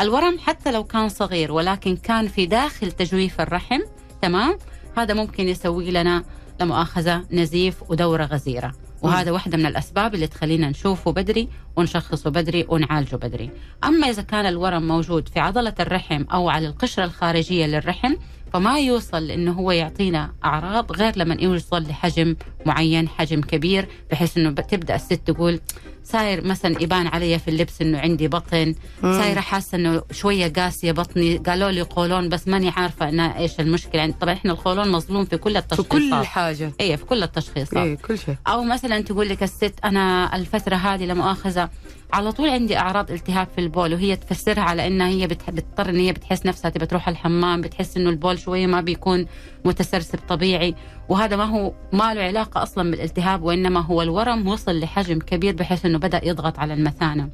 الورم 0.00 0.38
حتى 0.38 0.72
لو 0.72 0.84
كان 0.84 1.08
صغير 1.08 1.52
ولكن 1.52 1.96
كان 1.96 2.28
في 2.28 2.46
داخل 2.46 2.92
تجويف 2.92 3.40
الرحم 3.40 3.80
تمام؟ 4.22 4.58
هذا 4.96 5.14
ممكن 5.14 5.48
يسوي 5.48 5.90
لنا 5.90 6.24
لمؤاخذة 6.62 7.24
نزيف 7.32 7.74
ودورة 7.88 8.24
غزيرة. 8.24 8.72
وهذا 9.02 9.30
واحدة 9.30 9.58
من 9.58 9.66
الأسباب 9.66 10.14
اللي 10.14 10.26
تخلينا 10.26 10.68
نشوفه 10.68 11.12
بدري 11.12 11.48
ونشخصه 11.76 12.30
بدري 12.30 12.66
ونعالجه 12.68 13.16
بدري. 13.16 13.50
أما 13.84 14.10
إذا 14.10 14.22
كان 14.22 14.46
الورم 14.46 14.88
موجود 14.88 15.28
في 15.28 15.40
عضلة 15.40 15.74
الرحم 15.80 16.24
أو 16.32 16.48
على 16.48 16.66
القشرة 16.66 17.04
الخارجية 17.04 17.66
للرحم 17.66 18.14
فما 18.52 18.78
يوصل 18.78 19.30
إنه 19.30 19.52
هو 19.52 19.70
يعطينا 19.72 20.32
أعراض 20.44 20.92
غير 20.92 21.12
لما 21.16 21.36
يوصل 21.40 21.82
لحجم 21.82 22.36
معين 22.66 23.08
حجم 23.08 23.40
كبير 23.40 23.88
بحيث 24.10 24.36
إنه 24.38 24.50
تبدأ 24.50 24.94
الست 24.94 25.12
تقول 25.12 25.60
صاير 26.04 26.44
مثلا 26.44 26.82
يبان 26.82 27.06
علي 27.06 27.38
في 27.38 27.48
اللبس 27.48 27.80
إنه 27.80 27.98
عندي 27.98 28.28
بطن. 28.28 28.74
صايره 29.02 29.40
حاسه 29.40 29.76
إنه 29.76 30.02
شوية 30.10 30.52
قاسية 30.52 30.92
بطني 30.92 31.36
قالوا 31.36 31.70
لي 31.70 31.80
قولون 31.82 32.28
بس 32.28 32.48
ماني 32.48 32.68
عارفة 32.68 33.08
أنا 33.08 33.38
إيش 33.38 33.60
المشكلة. 33.60 34.00
يعني 34.00 34.12
طبعا 34.20 34.34
إحنا 34.34 34.52
القولون 34.52 34.92
مظلوم 34.92 35.24
في 35.24 35.36
كل 35.36 35.52
في 35.52 35.58
التشخيصات. 35.58 35.88
كل 35.90 36.14
حاجة. 36.26 36.72
إيه 36.80 36.96
في 36.96 37.04
كل 37.04 37.22
التشخيصات. 37.22 37.76
إيه 37.76 37.96
كل 37.96 38.18
شيء. 38.18 38.36
أو 38.46 38.64
مثلا 38.64 38.91
تقول 39.00 39.28
لك 39.28 39.42
الست 39.42 39.74
أنا 39.84 40.36
الفترة 40.36 40.76
هذه 40.76 41.04
لمؤاخذه 41.04 41.68
على 42.12 42.32
طول 42.32 42.48
عندي 42.48 42.78
أعراض 42.78 43.10
التهاب 43.10 43.48
في 43.54 43.60
البول 43.60 43.94
وهي 43.94 44.16
تفسرها 44.16 44.62
على 44.62 44.86
إنها 44.86 45.08
هي 45.08 45.26
بتضطر 45.26 45.88
إن 45.88 45.96
هي 45.96 46.12
بتحس 46.12 46.46
نفسها 46.46 46.70
تبى 46.70 46.86
تروح 46.86 47.08
الحمام 47.08 47.60
بتحس 47.60 47.96
إنه 47.96 48.10
البول 48.10 48.38
شوية 48.38 48.66
ما 48.66 48.80
بيكون 48.80 49.26
متسرسب 49.64 50.18
طبيعي. 50.28 50.74
وهذا 51.08 51.36
ما 51.36 51.44
هو 51.44 51.72
ما 51.92 52.14
له 52.14 52.22
علاقة 52.22 52.62
أصلا 52.62 52.90
بالالتهاب 52.90 53.42
وإنما 53.42 53.80
هو 53.80 54.02
الورم 54.02 54.48
وصل 54.48 54.80
لحجم 54.80 55.18
كبير 55.18 55.54
بحيث 55.54 55.86
إنه 55.86 55.98
بدأ 55.98 56.20
يضغط 56.24 56.58
على 56.58 56.74
المثانة. 56.74 57.28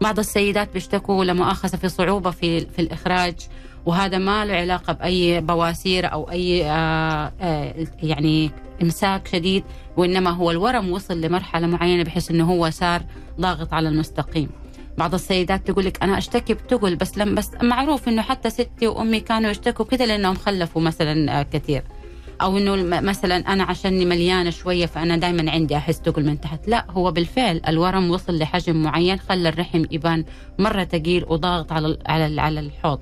بعض 0.00 0.18
السيدات 0.18 0.72
بيشتكوا 0.72 1.24
لمؤاخذة 1.24 1.76
في 1.76 1.88
صعوبة 1.88 2.30
في 2.30 2.60
في 2.60 2.78
الإخراج 2.78 3.34
وهذا 3.86 4.18
ما 4.18 4.44
له 4.44 4.54
علاقة 4.54 4.92
بأي 4.92 5.40
بواسير 5.40 6.12
أو 6.12 6.30
أي 6.30 6.64
آه 6.70 7.32
آه 7.40 7.74
يعني 8.02 8.50
إمساك 8.82 9.28
شديد. 9.28 9.64
وإنما 9.96 10.30
هو 10.30 10.50
الورم 10.50 10.92
وصل 10.92 11.20
لمرحلة 11.20 11.66
معينة 11.66 12.02
بحيث 12.02 12.30
إنه 12.30 12.44
هو 12.44 12.70
صار 12.70 13.02
ضاغط 13.40 13.74
على 13.74 13.88
المستقيم. 13.88 14.48
بعض 14.98 15.14
السيدات 15.14 15.70
تقول 15.70 15.84
لك 15.84 16.02
أنا 16.02 16.18
أشتكي 16.18 16.54
بتقل 16.54 16.96
بس 16.96 17.18
لم 17.18 17.34
بس 17.34 17.50
معروف 17.62 18.08
إنه 18.08 18.22
حتى 18.22 18.50
ستي 18.50 18.86
وأمي 18.86 19.20
كانوا 19.20 19.50
يشتكوا 19.50 19.84
كذا 19.84 20.06
لأنهم 20.06 20.34
خلفوا 20.34 20.82
مثلا 20.82 21.40
آه، 21.40 21.42
كثير. 21.42 21.82
أو 22.42 22.58
إنه 22.58 23.00
مثلا 23.00 23.36
أنا 23.36 23.64
عشاني 23.64 24.04
مليانة 24.04 24.50
شوية 24.50 24.86
فأنا 24.86 25.16
دائما 25.16 25.50
عندي 25.50 25.76
أحس 25.76 26.00
تقل 26.00 26.26
من 26.26 26.40
تحت. 26.40 26.68
لا 26.68 26.86
هو 26.90 27.12
بالفعل 27.12 27.60
الورم 27.68 28.10
وصل 28.10 28.38
لحجم 28.38 28.82
معين 28.82 29.18
خلى 29.18 29.48
الرحم 29.48 29.84
يبان 29.90 30.24
مرة 30.58 30.84
ثقيل 30.84 31.24
وضاغط 31.28 31.72
على 31.72 31.98
على 32.06 32.40
على 32.40 32.60
الحوض. 32.60 33.00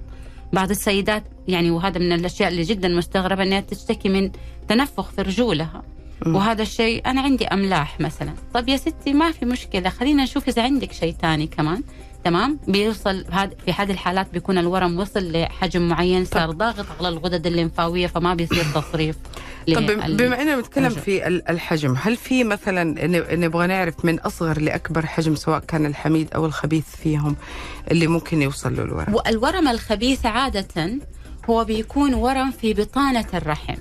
بعض 0.53 0.71
السيدات 0.71 1.25
يعني 1.49 1.71
وهذا 1.71 1.99
من 1.99 2.13
الأشياء 2.13 2.49
اللي 2.49 2.63
جدا 2.63 2.89
مستغربة 2.89 3.43
إنها 3.43 3.61
تشتكي 3.61 4.09
من 4.09 4.31
تنفخ 4.69 5.11
في 5.11 5.23
رجولها. 5.23 5.83
وهذا 6.27 6.63
الشيء 6.63 7.07
أنا 7.07 7.21
عندي 7.21 7.47
أملاح 7.47 8.01
مثلا. 8.01 8.33
طب 8.55 8.69
يا 8.69 8.77
ستي 8.77 9.13
ما 9.15 9.33
في 9.33 9.45
مشكلة 9.47 9.89
خلينا 9.91 10.23
نشوف 10.23 10.49
إذا 10.49 10.63
عندك 10.63 10.93
شيء 10.93 11.15
ثاني 11.23 11.47
كمان. 11.47 11.83
تمام؟ 12.25 12.59
بيوصل 12.69 13.25
هاد 13.31 13.55
في 13.65 13.73
هذه 13.73 13.91
الحالات 13.93 14.27
بيكون 14.33 14.59
الورم 14.59 14.99
وصل 14.99 15.33
لحجم 15.33 15.89
معين 15.89 16.25
صار 16.25 16.51
ضاغط 16.51 16.87
على 16.99 17.09
الغدد 17.09 17.47
الليمفاوية 17.47 18.07
فما 18.07 18.35
بيصير 18.35 18.65
تصريف 18.75 19.17
طب 19.75 19.87
بما 19.87 20.43
إننا 20.43 20.57
بنتكلم. 20.57 20.89
في 20.91 21.27
ال- 21.27 21.49
الحجم 21.49 21.95
هل 22.03 22.17
في 22.17 22.45
مثلا 22.45 23.07
نبغى 23.37 23.67
نعرف 23.67 24.05
من 24.05 24.19
أصغر 24.21 24.61
لأكبر 24.61 25.07
حجم 25.07 25.35
سواء 25.35 25.59
كان 25.59 25.87
الحميد 25.87 26.29
أو 26.35 26.47
الخبيث 26.47 26.85
فيهم 27.03 27.37
اللي 27.91 28.07
ممكن 28.07 28.43
يوصل 28.43 28.77
له 28.77 28.83
الورم؟ 28.83 29.15
والورم 29.15 29.69
الخبيث 29.69 30.27
عادة 30.27 30.91
هو 31.51 31.65
بيكون 31.65 32.15
ورم 32.15 32.51
في 32.51 32.75
بطانة 32.75 33.27
الرحم. 33.35 33.75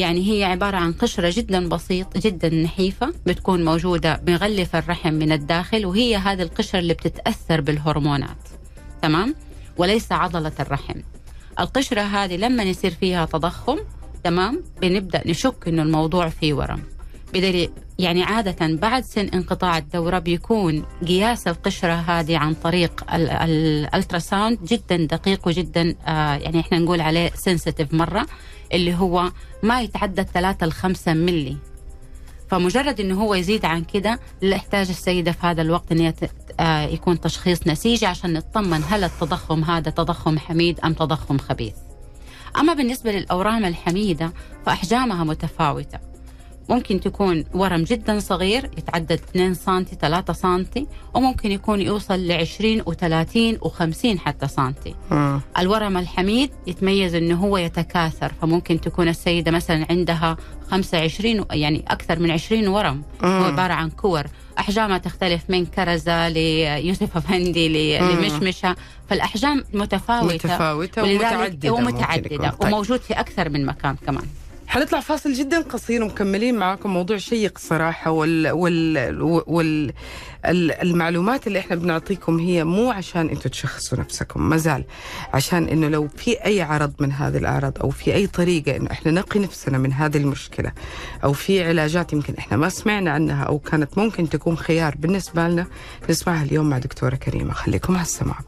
يعني 0.00 0.30
هي 0.32 0.44
عبارة 0.44 0.76
عن 0.76 0.92
قشرة 0.92 1.32
جدا 1.36 1.68
بسيط 1.68 2.18
جدا 2.18 2.48
نحيفة 2.48 3.12
بتكون 3.26 3.64
موجودة 3.64 4.22
مغلفة 4.28 4.78
الرحم 4.78 5.14
من 5.14 5.32
الداخل 5.32 5.86
وهي 5.86 6.16
هذه 6.16 6.42
القشرة 6.42 6.78
اللي 6.78 6.94
بتتأثر 6.94 7.60
بالهرمونات 7.60 8.48
تمام؟ 9.02 9.34
وليس 9.76 10.12
عضلة 10.12 10.52
الرحم. 10.60 11.00
القشرة 11.60 12.00
هذه 12.00 12.36
لما 12.36 12.62
يصير 12.62 12.90
فيها 12.90 13.24
تضخم 13.24 13.78
تمام؟ 14.24 14.62
بنبدأ 14.82 15.22
نشك 15.26 15.68
إنه 15.68 15.82
الموضوع 15.82 16.28
فيه 16.28 16.54
ورم. 16.54 16.82
بدليل 17.34 17.70
يعني 17.98 18.22
عادة 18.22 18.66
بعد 18.76 19.04
سن 19.04 19.28
انقطاع 19.34 19.78
الدورة 19.78 20.18
بيكون 20.18 20.84
قياس 21.06 21.48
القشرة 21.48 21.92
هذه 21.92 22.36
عن 22.36 22.54
طريق 22.54 23.14
ال- 23.14 23.30
ال- 23.30 23.86
الألتراساوند 23.86 24.58
جدا 24.64 24.96
دقيق 24.96 25.48
وجدا 25.48 25.94
آه 26.06 26.34
يعني 26.34 26.60
إحنا 26.60 26.78
نقول 26.78 27.00
عليه 27.00 27.30
سنسيتيف 27.34 27.94
مرة. 27.94 28.26
اللي 28.72 28.94
هو 28.94 29.32
ما 29.62 29.80
يتعدى 29.80 30.24
3 30.24 30.66
ل 30.66 30.72
5 30.72 31.14
ملي 31.14 31.56
فمجرد 32.50 33.00
إنه 33.00 33.22
هو 33.22 33.34
يزيد 33.34 33.64
عن 33.64 33.84
كده 33.84 34.20
يحتاج 34.42 34.88
السيدة 34.88 35.32
في 35.32 35.46
هذا 35.46 35.62
الوقت 35.62 35.92
إن 35.92 36.12
آه، 36.60 36.82
يكون 36.82 37.20
تشخيص 37.20 37.66
نسيجي 37.66 38.06
عشان 38.06 38.32
نطمن 38.32 38.82
هل 38.88 39.04
التضخم 39.04 39.64
هذا 39.64 39.90
تضخم 39.90 40.38
حميد 40.38 40.80
أم 40.80 40.92
تضخم 40.92 41.38
خبيث. 41.38 41.74
أما 42.56 42.74
بالنسبة 42.74 43.12
للأورام 43.12 43.64
الحميدة 43.64 44.32
فأحجامها 44.66 45.24
متفاوتة. 45.24 46.09
ممكن 46.70 47.00
تكون 47.00 47.44
ورم 47.54 47.82
جدا 47.84 48.18
صغير 48.18 48.70
يتعدى 48.78 49.14
2 49.14 49.54
سم 49.54 49.82
3 50.00 50.32
سم 50.32 50.64
وممكن 51.14 51.50
يكون 51.50 51.80
يوصل 51.80 52.14
ل 52.26 52.32
20 52.32 52.82
و30 52.82 53.58
و50 53.64 54.18
حتى 54.18 54.48
سنتي. 54.48 54.94
مم. 55.10 55.40
الورم 55.58 55.96
الحميد 55.96 56.50
يتميز 56.66 57.14
إنه 57.14 57.34
هو 57.34 57.56
يتكاثر 57.58 58.32
فممكن 58.42 58.80
تكون 58.80 59.08
السيدة 59.08 59.50
مثلا 59.50 59.86
عندها 59.90 60.36
25 60.70 61.44
يعني 61.50 61.84
أكثر 61.88 62.18
من 62.18 62.30
20 62.30 62.68
ورم 62.68 63.02
هو 63.24 63.28
مم. 63.28 63.44
عبارة 63.44 63.72
عن 63.72 63.90
كور 63.90 64.24
أحجامها 64.58 64.98
تختلف 64.98 65.42
من 65.48 65.66
كرزة 65.66 66.28
ليوسف 66.28 67.16
أفندي 67.16 67.98
مم. 68.00 68.08
لمشمشة 68.10 68.76
فالأحجام 69.08 69.64
متفاوتة 69.74 70.34
متفاوتة 70.34 71.02
ومتعددة 71.02 71.70
ومتعدده. 71.72 72.56
وموجود 72.60 73.00
في 73.00 73.14
أكثر 73.14 73.48
من 73.48 73.66
مكان 73.66 73.96
كمان 74.06 74.24
حنطلع 74.70 75.00
فاصل 75.00 75.32
جدا 75.32 75.60
قصير 75.62 76.02
ومكملين 76.02 76.54
معاكم 76.54 76.90
موضوع 76.94 77.16
شيق 77.16 77.58
صراحة 77.58 78.10
وال 78.10 78.50
وال 78.50 79.22
وال 79.46 79.92
ال- 80.46 80.72
المعلومات 80.72 81.46
اللي 81.46 81.58
إحنا 81.58 81.76
بنعطيكم 81.76 82.38
هي 82.38 82.64
مو 82.64 82.90
عشان 82.90 83.28
أنتم 83.28 83.50
تشخصوا 83.50 83.98
نفسكم 83.98 84.48
ما 84.48 84.56
زال. 84.56 84.84
عشان 85.34 85.68
إنه 85.68 85.88
لو 85.88 86.08
في 86.08 86.44
أي 86.44 86.62
عرض 86.62 86.92
من 87.00 87.12
هذه 87.12 87.36
الأعراض 87.36 87.72
أو 87.80 87.90
في 87.90 88.14
أي 88.14 88.26
طريقة 88.26 88.76
إنه 88.76 88.90
إحنا 88.90 89.12
نقي 89.12 89.40
نفسنا 89.40 89.78
من 89.78 89.92
هذه 89.92 90.16
المشكلة 90.16 90.72
أو 91.24 91.32
في 91.32 91.64
علاجات 91.64 92.12
يمكن 92.12 92.34
إحنا 92.38 92.56
ما 92.56 92.68
سمعنا 92.68 93.10
عنها 93.10 93.44
أو 93.44 93.58
كانت 93.58 93.98
ممكن 93.98 94.28
تكون 94.28 94.56
خيار 94.56 94.94
بالنسبة 94.98 95.48
لنا 95.48 95.66
نسمعها 96.10 96.42
اليوم 96.44 96.70
مع 96.70 96.78
دكتورة 96.78 97.14
كريمة. 97.16 97.52
خليكم 97.52 97.92
على 97.94 98.02
السماع. 98.02 98.38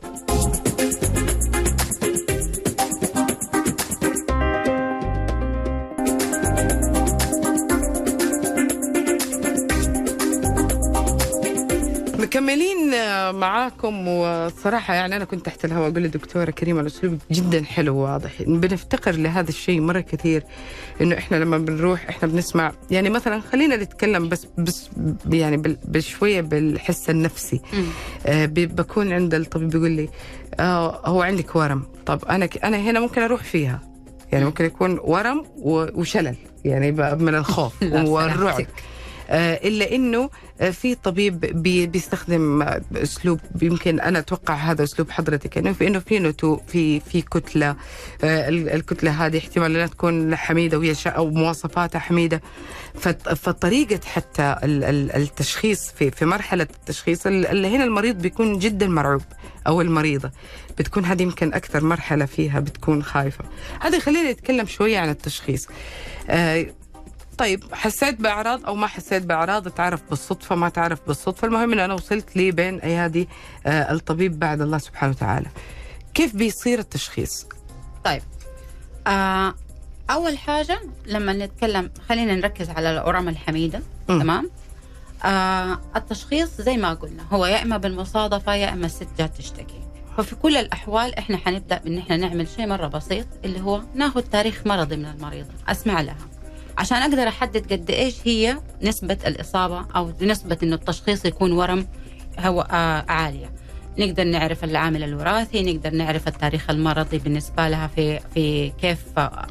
آه، 12.95 13.33
معاكم 13.33 14.09
وصراحة 14.09 14.95
يعني 14.95 15.17
أنا 15.17 15.25
كنت 15.25 15.47
تحت 15.47 15.65
الهواء 15.65 15.91
أقول 15.91 16.03
للدكتورة 16.03 16.51
كريمة 16.51 16.81
الأسلوب 16.81 17.19
جدا 17.31 17.65
حلو 17.65 17.97
وواضح. 17.97 18.43
بنفتقر 18.43 19.13
لهذا 19.13 19.49
الشيء 19.49 19.81
مرة 19.81 20.01
كثير 20.01 20.43
إنه 21.01 21.19
إحنا 21.19 21.37
لما 21.37 21.59
بنروح 21.59 22.09
إحنا 22.09 22.29
بنسمع. 22.29 22.73
يعني 22.91 23.11
مثلا 23.11 23.41
خلينا 23.41 23.77
نتكلم 23.77 24.29
بس 24.29 24.47
بس 24.59 24.91
يعني 25.31 25.57
بشوية 25.85 26.41
بالحس 26.41 27.11
النفسي. 27.11 27.61
آه، 28.27 28.47
بكون 28.47 29.13
عند 29.13 29.35
الطبيب 29.35 29.69
بيقول 29.71 29.91
لي 29.91 30.09
آه 30.61 31.01
هو 31.09 31.23
عندك 31.23 31.57
ورم. 31.57 31.83
طب 32.07 32.25
أنا 32.25 32.49
أنا 32.65 32.77
هنا 32.77 33.01
ممكن 33.01 33.23
أروح 33.23 33.43
فيها. 33.43 33.81
يعني 34.33 34.45
ممكن 34.45 34.65
يكون 34.65 34.99
ورم 35.03 35.45
وشلل. 35.59 36.37
يعني 36.65 36.93
من 37.17 37.35
الخوف 37.35 37.83
والرعب. 38.13 38.67
آه، 39.31 39.55
إلا 39.69 39.95
إنه 39.95 40.31
في 40.71 40.95
طبيب 40.95 41.41
بي 41.41 41.87
بيستخدم 41.87 42.63
اسلوب 42.97 43.41
يمكن 43.63 44.01
أنا 44.01 44.19
أتوقع 44.19 44.55
هذا 44.55 44.85
اسلوب 44.85 45.11
حضرتك 45.11 45.59
انه 45.59 45.73
في 45.73 45.87
انه 45.87 45.99
في 45.99 46.19
نتوء 46.19 46.63
في 46.69 47.01
في 47.01 47.23
كتلة 47.23 47.77
آه، 48.25 48.49
ال- 48.49 48.69
الكتلة 48.69 49.27
هذه 49.27 49.39
احتمال 49.39 49.75
انها 49.77 49.87
تكون 49.87 50.37
حميدة 50.37 50.79
وهي 50.79 50.95
أو 51.07 51.31
مواصفاتها 51.31 51.99
حميدة. 51.99 52.43
فط- 52.95 53.29
فطريقة 53.29 54.01
حتى 54.07 54.57
ال- 54.65 54.85
ال- 54.85 55.17
التشخيص 55.17 55.91
في 55.91 56.11
في 56.11 56.25
مرحلة 56.25 56.63
التشخيص 56.81 57.27
ال- 57.27 57.47
اللي 57.47 57.77
هنا 57.77 57.85
المريض 57.85 58.17
بيكون 58.23 58.59
جدا 58.59 58.87
مرعوب 58.89 59.23
أو 59.67 59.81
المريضة 59.81 60.31
بتكون 60.79 61.05
هذه 61.05 61.23
يمكن 61.23 61.55
أكثر 61.55 61.85
مرحلة 61.85 62.25
فيها 62.25 62.61
بتكون 62.61 63.03
خايفة. 63.03 63.45
هذا 63.81 63.99
خلينا 63.99 64.33
نتكلم 64.33 64.67
شوية 64.67 64.99
عن 64.99 65.09
التشخيص. 65.11 65.69
آه، 66.31 66.67
طيب 67.39 67.65
حسيت 67.75 68.21
بأعراض 68.21 68.67
أو 68.67 68.75
ما 68.75 68.87
حسيت 68.87 69.23
بأعراض؟ 69.23 69.69
تعرف 69.69 70.01
بالصدفة 70.11 70.55
ما 70.57 70.69
تعرف 70.69 70.99
بالصدفة. 71.07 71.47
المهم 71.49 71.73
ان 71.73 71.79
أنا 71.79 71.95
وصلت 71.95 72.37
لي 72.37 72.51
بين 72.51 72.81
ايادي 72.81 73.29
آه، 73.67 73.93
الطبيب 73.93 74.39
بعد 74.39 74.61
الله 74.61 74.79
سبحانه 74.79 75.13
وتعالى. 75.13 75.47
كيف 76.15 76.37
بيصير 76.37 76.79
التشخيص؟ 76.79 77.47
طيب 78.05 78.23
آه 79.07 79.55
أول 80.11 80.39
حاجة 80.39 80.81
لما 81.07 81.33
نتكلم 81.33 81.91
خلينا 82.09 82.35
نركز 82.35 82.71
على 82.71 82.91
الأورام 82.91 83.29
الحميدة 83.29 83.81
مم. 84.09 84.21
تمام؟ 84.23 84.51
آه 85.25 85.79
التشخيص 85.97 86.61
زي 86.61 86.77
ما 86.77 86.95
قلنا 86.95 87.23
هو 87.33 87.47
يا 87.47 87.63
إما 87.63 87.77
بالمصادفة 87.77 88.55
يا 88.55 88.73
إما 88.73 88.87
الست 88.87 89.09
جات 89.19 89.37
تشتكي 89.37 89.81
ففي 90.19 90.35
كل 90.35 90.57
الأحوال 90.57 91.15
إحنا 91.19 91.37
حنبدأ 91.37 91.79
بإن 91.79 91.99
إحنا 91.99 92.17
نعمل 92.17 92.49
شيء 92.49 92.67
مرة 92.67 92.87
بسيط 92.87 93.27
اللي 93.45 93.61
هو 93.61 93.81
ناخذ 93.95 94.21
تاريخ 94.23 94.63
مرضي 94.67 94.97
من 94.97 95.07
المريضه 95.07 95.51
أسمع 95.69 96.01
لها. 96.01 96.17
عشان 96.79 96.97
أقدر 96.99 97.29
أحدد 97.29 97.73
قد 97.73 97.91
إيش 97.91 98.17
هي 98.25 98.59
نسبة 98.83 99.19
الإصابة 99.27 99.87
أو 99.97 100.13
نسبة 100.23 100.59
إنه 100.63 100.75
التشخيص 100.75 101.25
يكون 101.25 101.53
ورم 101.53 101.87
هو 102.39 102.61
آه 102.71 103.05
عالية. 103.09 103.53
نقدر 103.99 104.25
نعرف 104.25 104.65
العامل 104.65 105.05
الوراثي 105.05 105.63
نقدر 105.73 105.91
نعرف 105.91 106.29
التاريخ 106.29 106.71
المرضي 106.71 107.19
بالنسبة 107.19 107.69
لها 107.69 107.87
في 107.87 108.21
في 108.35 108.73
كيف 108.81 108.99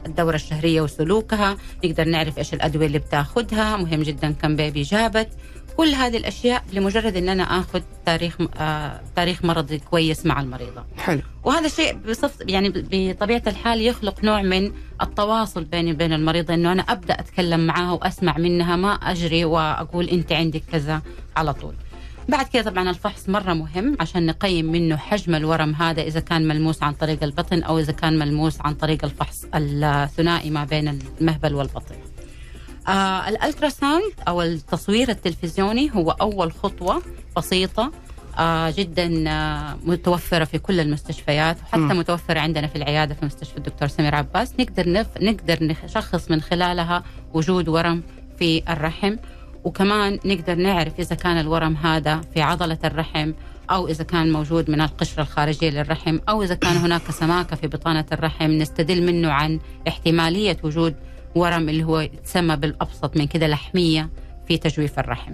الدورة 0.06 0.36
الشهرية 0.36 0.82
وسلوكها. 0.82 1.58
نقدر 1.86 2.04
نعرف 2.08 2.38
إيش 2.38 2.54
الأدوية 2.54 2.88
اللي 2.88 3.00
بتاخدها. 3.00 3.78
مهم 3.78 4.02
جدا 4.04 4.32
كم 4.32 4.56
بيبي 4.56 4.82
جابت. 4.82 5.30
كل 5.78 5.90
هذه 5.90 6.18
الأشياء 6.18 6.64
لمجرد 6.74 7.16
أن 7.18 7.30
أنا 7.30 7.44
أخذ 7.44 7.82
تاريخ 8.06 8.38
آه 8.58 9.02
تاريخ 9.16 9.46
مرضي 9.46 9.80
كويس 9.80 10.26
مع 10.26 10.42
المريضة. 10.42 10.84
حلو. 10.98 11.22
وهذا 11.44 11.66
الشيء 11.66 11.98
بصف 12.10 12.36
يعني 12.42 12.70
بطبيعة 12.92 13.44
الحال 13.48 13.82
يخلق 13.82 14.24
نوع 14.24 14.42
من 14.42 14.72
التواصل 15.02 15.64
بيني 15.64 15.92
وبين 15.92 16.14
المريضة 16.14 16.54
أنه 16.54 16.72
أنا 16.72 16.82
أبدأ 16.82 17.20
أتكلم 17.20 17.68
معها 17.68 17.92
وأسمع 17.92 18.38
منها 18.38 18.76
ما 18.76 18.94
أجري 18.94 19.46
وأقول 19.46 20.10
أنت 20.10 20.32
عندك 20.32 20.64
كذا 20.72 21.02
على 21.38 21.54
طول. 21.54 21.74
بعد 22.30 22.48
كده 22.48 22.64
طبعا 22.64 22.90
الفحص 22.90 23.30
مرة 23.30 23.54
مهم 23.54 23.98
عشان 24.00 24.26
نقيم 24.26 24.66
منه 24.66 24.98
حجم 24.98 25.36
الورم 25.36 25.76
هذا 25.76 26.02
إذا 26.02 26.20
كان 26.20 26.48
ملموس 26.48 26.84
عن 26.84 26.94
طريق 26.94 27.24
البطن 27.24 27.64
أو 27.64 27.80
إذا 27.80 27.92
كان 27.92 28.20
ملموس 28.20 28.62
عن 28.62 28.74
طريق 28.74 29.06
الفحص 29.06 29.46
الثنائي 29.54 30.50
ما 30.50 30.64
بين 30.66 31.00
المهبل 31.22 31.56
والبطن. 31.56 31.96
آه 32.92 33.30
الألتراساوند 33.30 34.14
أو 34.28 34.42
التصوير 34.42 35.10
التلفزيوني 35.10 35.92
هو 35.96 36.12
أول 36.12 36.52
خطوة 36.52 37.02
بسيطة 37.38 37.92
آه 38.40 38.70
جدا 38.78 39.30
آه 39.30 39.78
متوفرة 39.86 40.44
في 40.46 40.60
كل 40.60 40.80
المستشفيات 40.80 41.58
وحتى. 41.64 41.78
م. 41.78 41.88
متوفرة 42.00 42.40
عندنا 42.40 42.68
في 42.68 42.76
العيادة 42.76 43.14
في 43.16 43.26
مستشفى 43.26 43.58
الدكتور 43.58 43.88
سمير 43.88 44.16
عباس 44.16 44.54
نقدر 44.60 44.90
نف... 44.90 45.08
نقدر 45.22 45.58
نشخص 45.86 46.32
من 46.32 46.42
خلالها 46.42 47.04
وجود 47.34 47.70
ورم 47.70 48.04
في 48.40 48.64
الرحم 48.70 49.16
وكمان 49.64 50.20
نقدر 50.26 50.56
نعرف 50.56 51.00
إذا 51.00 51.16
كان 51.16 51.38
الورم 51.40 51.76
هذا 51.76 52.22
في 52.34 52.42
عضلة 52.42 52.78
الرحم 52.84 53.32
أو 53.72 53.88
إذا 53.88 54.04
كان 54.04 54.32
موجود 54.32 54.70
من 54.72 54.82
القشرة 54.82 55.22
الخارجية 55.22 55.70
للرحم 55.70 56.20
أو 56.30 56.44
إذا 56.44 56.56
كان 56.56 56.78
هناك 56.78 57.12
سماكة 57.12 57.56
في 57.56 57.68
بطانة 57.68 58.06
الرحم 58.12 58.52
نستدل 58.52 59.06
منه 59.06 59.32
عن 59.32 59.60
احتمالية 59.88 60.58
وجود 60.64 60.96
ورم 61.36 61.70
اللي 61.70 61.84
هو 61.84 62.00
يتسمى 62.00 62.56
بالأبسط 62.56 63.18
من 63.18 63.28
كده 63.28 63.48
لحمية 63.48 64.10
في 64.48 64.58
تجويف 64.58 65.00
الرحم. 65.00 65.34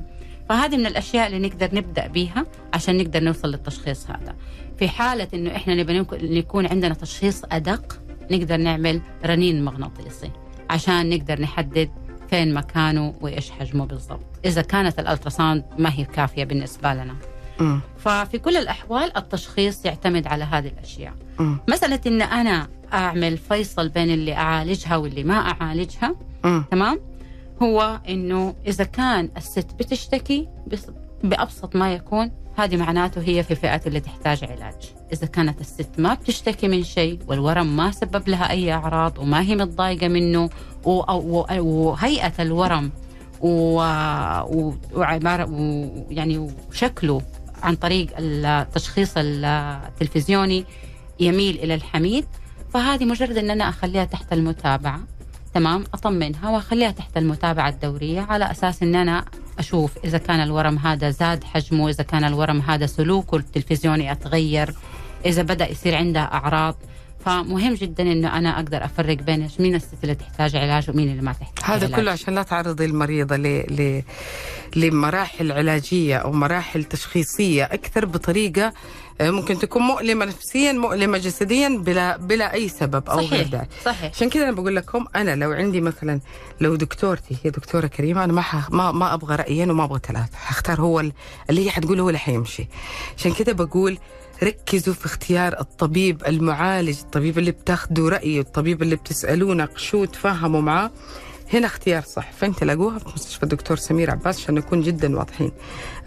فهذه 0.49 0.77
من 0.77 0.85
الأشياء 0.85 1.27
اللي 1.27 1.47
نقدر 1.47 1.75
نبدأ 1.75 2.07
بيها 2.07 2.45
عشان 2.73 2.97
نقدر 2.97 3.23
نوصل 3.23 3.51
للتشخيص 3.51 4.09
هذا. 4.09 4.35
في 4.77 4.87
حالة 4.87 5.27
إنه 5.33 5.55
إحنا 5.55 5.75
نبي 5.75 6.05
يكون 6.37 6.67
عندنا 6.67 6.93
تشخيص 6.93 7.41
أدق 7.51 8.01
نقدر 8.31 8.57
نعمل 8.57 9.01
رنين 9.25 9.65
مغناطيسي 9.65 10.31
عشان 10.69 11.09
نقدر 11.09 11.41
نحدد 11.41 11.89
فين 12.29 12.53
مكانه 12.53 13.13
وإيش 13.21 13.51
حجمه 13.51 13.85
بالضبط. 13.85 14.25
إذا 14.45 14.61
كانت 14.61 14.99
الألتراساوند 14.99 15.63
ما 15.77 15.93
هي 15.93 16.05
كافية 16.05 16.43
بالنسبة 16.43 16.93
لنا. 16.93 17.15
ففي 17.97 18.37
كل 18.37 18.57
الأحوال 18.57 19.17
التشخيص 19.17 19.85
يعتمد 19.85 20.27
على 20.27 20.43
هذه 20.43 20.67
الأشياء. 20.67 21.13
مسألة 21.67 21.99
إن 22.07 22.21
أنا 22.21 22.67
أعمل 22.93 23.37
فيصل 23.37 23.89
بين 23.89 24.09
اللي 24.11 24.33
أعالجها 24.33 24.95
واللي 24.97 25.23
ما 25.23 25.33
أعالجها 25.33 26.15
مم. 26.43 26.63
تمام؟ 26.71 26.99
هو 27.61 27.99
إنه 28.09 28.55
إذا 28.67 28.83
كان 28.83 29.29
الست 29.37 29.67
بتشتكي 29.79 30.47
بس- 30.67 30.91
بأبسط 31.23 31.75
ما 31.75 31.93
يكون 31.93 32.31
هذه 32.57 32.77
معناته 32.77 33.21
هي 33.21 33.43
في 33.43 33.55
فئه 33.55 33.81
اللي 33.87 33.99
تحتاج 33.99 34.43
علاج. 34.43 34.73
إذا 35.13 35.27
كانت 35.27 35.61
الست 35.61 35.89
ما 35.97 36.13
بتشتكي 36.13 36.67
من 36.67 36.83
شيء 36.83 37.19
والورم 37.27 37.77
ما 37.77 37.91
سبب 37.91 38.29
لها 38.29 38.49
أي 38.51 38.73
أعراض 38.73 39.17
وما 39.19 39.41
هي 39.41 39.55
متضايقة 39.55 40.07
منه 40.07 40.49
و- 40.85 41.11
و- 41.11 41.45
وهيئة 41.61 42.33
الورم 42.39 42.91
و- 43.41 43.81
و- 44.41 44.73
وعبارة 44.93 45.45
و- 45.51 46.05
يعني 46.09 46.49
وشكله 46.69 47.21
عن 47.63 47.75
طريق 47.75 48.07
التشخيص 48.17 49.13
التلفزيوني 49.17 50.65
يميل 51.19 51.59
إلى 51.59 51.73
الحميد 51.73 52.25
فهذه 52.73 53.05
مجرد 53.05 53.37
إن 53.37 53.49
أنا 53.49 53.69
أخليها 53.69 54.05
تحت 54.05 54.33
المتابعة. 54.33 54.99
تمام؟ 55.53 55.83
أطمنها 55.93 56.49
وأخليها 56.49 56.91
تحت 56.91 57.17
المتابعة 57.17 57.69
الدورية 57.69 58.21
على 58.21 58.51
أساس 58.51 58.83
إن 58.83 58.95
أنا 58.95 59.25
أشوف 59.59 59.97
إذا 60.05 60.17
كان 60.17 60.39
الورم 60.39 60.77
هذا 60.77 61.09
زاد 61.09 61.43
حجمه 61.43 61.89
إذا 61.89 62.03
كان 62.03 62.23
الورم 62.23 62.61
هذا 62.61 62.85
سلوكه 62.85 63.37
التلفزيوني 63.37 64.11
أتغير 64.11 64.73
إذا 65.25 65.41
بدأ 65.41 65.71
يصير 65.71 65.95
عندها 65.95 66.33
أعراض. 66.33 66.75
فمهم 67.25 67.73
جدا 67.73 68.03
انه 68.03 68.37
أنا 68.37 68.55
أقدر 68.55 68.85
أفرق 68.85 69.17
بين 69.17 69.47
مين 69.59 69.75
الست 69.75 70.03
اللي 70.03 70.15
تحتاج 70.15 70.55
علاج 70.55 70.89
ومين 70.89 71.11
اللي 71.11 71.21
ما 71.21 71.33
تحتاج 71.33 71.65
هذا 71.65 71.85
علاج. 71.85 71.99
كله 71.99 72.11
عشان 72.11 72.35
لا 72.35 72.43
تعرضي 72.43 72.85
المريضة 72.85 73.35
ل... 73.35 73.47
ل... 73.59 74.03
لمراحل 74.75 75.51
علاجية 75.51 76.17
أو 76.17 76.31
مراحل 76.31 76.83
تشخيصية 76.83 77.63
أكثر 77.63 78.05
بطريقة 78.05 78.65
آه، 78.65 78.73
ممكن 79.21 79.59
تكون 79.59 79.81
مؤلمة 79.81 80.25
نفسيا 80.25 80.71
مؤلمة 80.71 81.17
جسديا 81.17 81.69
بلا 81.69 82.17
بلا 82.17 82.53
أي 82.53 82.69
سبب 82.69 83.09
غير 83.09 83.27
صحيح 83.27 83.47
داعي 83.47 83.67
صحيح. 83.85 84.11
عشان 84.15 84.29
كذا 84.29 84.43
أنا 84.43 84.51
بقول 84.51 84.75
لكم 84.75 85.05
أنا 85.15 85.35
لو 85.35 85.51
عندي 85.51 85.81
مثلا 85.81 86.19
لو 86.61 86.75
دكتورتي 86.75 87.37
هي 87.43 87.49
دكتورة 87.49 87.87
كريمة 87.87 88.23
أنا 88.23 88.33
ما 88.33 88.41
ح... 88.41 88.69
ما 88.71 88.91
ما 88.91 89.13
أبغى 89.13 89.35
رأيين 89.35 89.71
وما 89.71 89.83
أبغى 89.83 89.99
ثلاثة. 90.07 90.37
حختار 90.37 90.81
هو 90.81 90.99
ال- 90.99 91.11
اللي 91.49 91.65
هي 91.65 91.71
حتقوله 91.71 92.03
هو 92.03 92.09
اللي 92.09 92.19
حيمشي. 92.19 92.67
عشان 93.17 93.33
كذا 93.33 93.53
بقول 93.53 93.97
ركزوا 94.43 94.93
في 94.93 95.05
اختيار 95.05 95.59
الطبيب 95.59 96.23
المعالج 96.27 96.99
الطبيب 96.99 97.37
اللي 97.39 97.51
بتاخذوا 97.51 98.09
رأيه 98.09 98.39
الطبيب 98.41 98.81
اللي 98.81 98.95
بتسألوه 98.95 99.55
ناقشوه 99.55 100.05
تفاهموا 100.05 100.61
معاه. 100.61 100.91
هنا 101.53 101.67
اختيار 101.67 102.01
صح. 102.01 102.31
فانت 102.31 102.63
لاقوها 102.63 102.99
في 102.99 103.05
مستشفى 103.15 103.43
الدكتور 103.43 103.77
سمير 103.77 104.11
عباس 104.11 104.39
عشان 104.39 104.55
نكون 104.55 104.81
جدا 104.81 105.17
واضحين. 105.17 105.51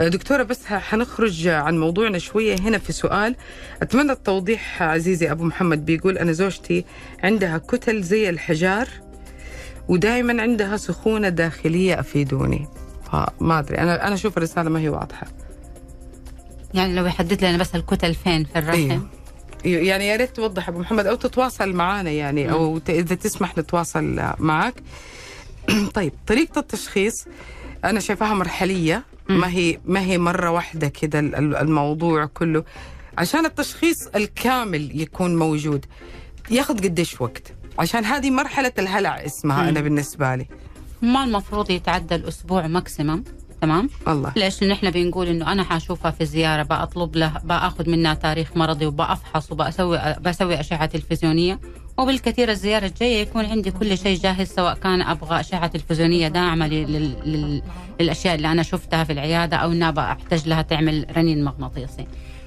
آه، 0.00 0.08
دكتورة 0.08 0.42
بس 0.42 0.66
حنخرج 0.66 1.48
عن 1.48 1.78
موضوعنا 1.78 2.18
شوية. 2.18 2.56
هنا 2.60 2.78
في 2.78 2.92
سؤال. 2.92 3.36
أتمنى 3.82 4.12
التوضيح 4.12 4.82
عزيزي 4.82 5.30
أبو 5.30 5.44
محمد 5.44 5.84
بيقول 5.84 6.18
أنا 6.18 6.32
زوجتي 6.32 6.84
عندها 7.22 7.58
كتل 7.58 8.02
زي 8.02 8.30
الحجار 8.30 8.88
ودائما 9.88 10.42
عندها 10.42 10.76
سخونة 10.76 11.28
داخلية 11.28 12.00
أفيدوني. 12.00 12.68
فما 13.12 13.58
أدري. 13.58 13.78
أنا 13.78 14.06
أنا 14.06 14.14
أشوف 14.14 14.36
الرسالة 14.36 14.70
ما 14.70 14.80
هي 14.80 14.88
واضحة. 14.88 15.26
يعني 16.74 16.94
لو 16.94 17.06
يحدد 17.06 17.44
لنا 17.44 17.58
بس 17.58 17.74
الكتل 17.74 18.14
فين 18.14 18.44
في 18.44 18.58
الرحم. 18.58 18.76
أيوه. 18.76 19.02
يعني 19.64 20.08
يا 20.08 20.16
ريت 20.16 20.36
توضح 20.36 20.68
أبو 20.68 20.78
محمد 20.78 21.06
أو 21.06 21.14
تتواصل 21.14 21.72
معنا 21.72 22.10
يعني 22.10 22.52
أو 22.52 22.80
إذا 22.88 23.14
تسمح 23.14 23.58
نتواصل 23.58 24.34
معك 24.38 24.74
طيب 25.94 26.12
طريقة 26.26 26.58
التشخيص 26.58 27.26
أنا 27.84 28.00
شايفاها 28.00 28.34
مرحلية. 28.34 29.04
ما 29.28 29.48
هي 29.50 29.78
ما 29.84 30.00
هي 30.00 30.18
مرة 30.18 30.50
واحدة 30.50 30.88
كده 30.88 31.18
ال- 31.18 31.34
ال- 31.34 31.56
الموضوع 31.56 32.24
كله. 32.24 32.64
عشان 33.18 33.46
التشخيص 33.46 34.06
الكامل 34.14 35.00
يكون 35.00 35.36
موجود 35.36 35.86
ياخذ 36.50 36.76
قديش 36.84 37.20
وقت؟ 37.20 37.52
عشان 37.78 38.04
هذه 38.04 38.30
مرحلة 38.30 38.72
الهلع 38.78 39.24
اسمها 39.26 39.68
أنا 39.68 39.80
بالنسبة 39.80 40.34
لي. 40.34 40.46
ما 41.02 41.24
المفروض 41.24 41.70
يتعدى 41.70 42.14
الأسبوع 42.14 42.66
ماكسيمم 42.66 43.24
تمام؟ 43.60 43.90
الله. 44.08 44.32
ليش؟ 44.36 44.62
نحن 44.64 44.90
بنقول 44.90 45.26
إنه 45.26 45.52
أنا 45.52 45.64
حأشوفها 45.64 46.10
في 46.10 46.24
زيارة 46.26 46.62
بطلب 46.62 47.16
له 47.16 47.32
بأخذ 47.44 47.90
منها 47.90 48.14
تاريخ 48.14 48.56
مرضي 48.56 48.86
وبأفحص 48.86 49.52
وبسوي 49.52 49.98
بسوي 50.20 50.60
أشعة 50.60 50.86
تلفزيونية. 50.86 51.60
وبالكثير 51.98 52.50
الزيارة 52.50 52.86
الجاية 52.86 53.20
يكون 53.22 53.44
عندي 53.46 53.70
كل 53.70 53.98
شيء 53.98 54.18
جاهز 54.18 54.48
سواء 54.48 54.74
كان 54.74 55.02
أبغى 55.02 55.40
أشعة 55.40 55.66
تلفزيونية 55.66 56.28
داعمة 56.28 56.66
لل- 56.68 56.92
لل- 56.92 57.16
لل- 57.32 57.62
للأشياء 58.00 58.34
اللي 58.34 58.52
أنا 58.52 58.62
شفتها 58.62 59.04
في 59.04 59.12
العيادة 59.12 59.56
أو 59.56 59.72
انها 59.72 59.90
بحتاج 59.90 60.48
لها 60.48 60.62
تعمل 60.62 61.06
رنين 61.16 61.44
مغناطيسي. 61.44 62.06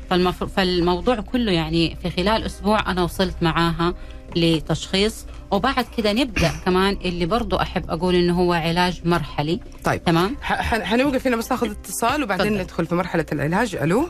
فالمفروض 0.09 0.49
فالموضوع 0.49 1.15
كله 1.15 1.51
يعني 1.51 1.97
في 2.01 2.09
خلال 2.09 2.43
أسبوع 2.43 2.91
أنا 2.91 3.03
وصلت 3.03 3.35
معاها 3.41 3.93
لتشخيص. 4.35 5.25
وبعد 5.51 5.85
كده 5.97 6.13
نبدأ 6.13 6.51
كمان 6.65 6.97
اللي 7.05 7.25
برضو 7.25 7.55
أحب 7.55 7.89
أقول 7.89 8.15
إنه 8.15 8.33
هو 8.39 8.53
علاج 8.53 9.01
مرحلي. 9.05 9.59
طيب. 9.83 10.03
تمام؟ 10.03 10.35
ح- 10.41 10.61
ح- 10.61 10.81
حنوقف 10.83 11.27
هنا 11.27 11.35
بس 11.35 11.51
ناخذ 11.51 11.71
اتصال 11.71 12.23
وبعدين 12.23 12.45
تفضل. 12.47 12.61
ندخل 12.61 12.85
في 12.85 12.95
مرحلة 12.95 13.25
العلاج. 13.31 13.75
ألو؟ 13.75 14.07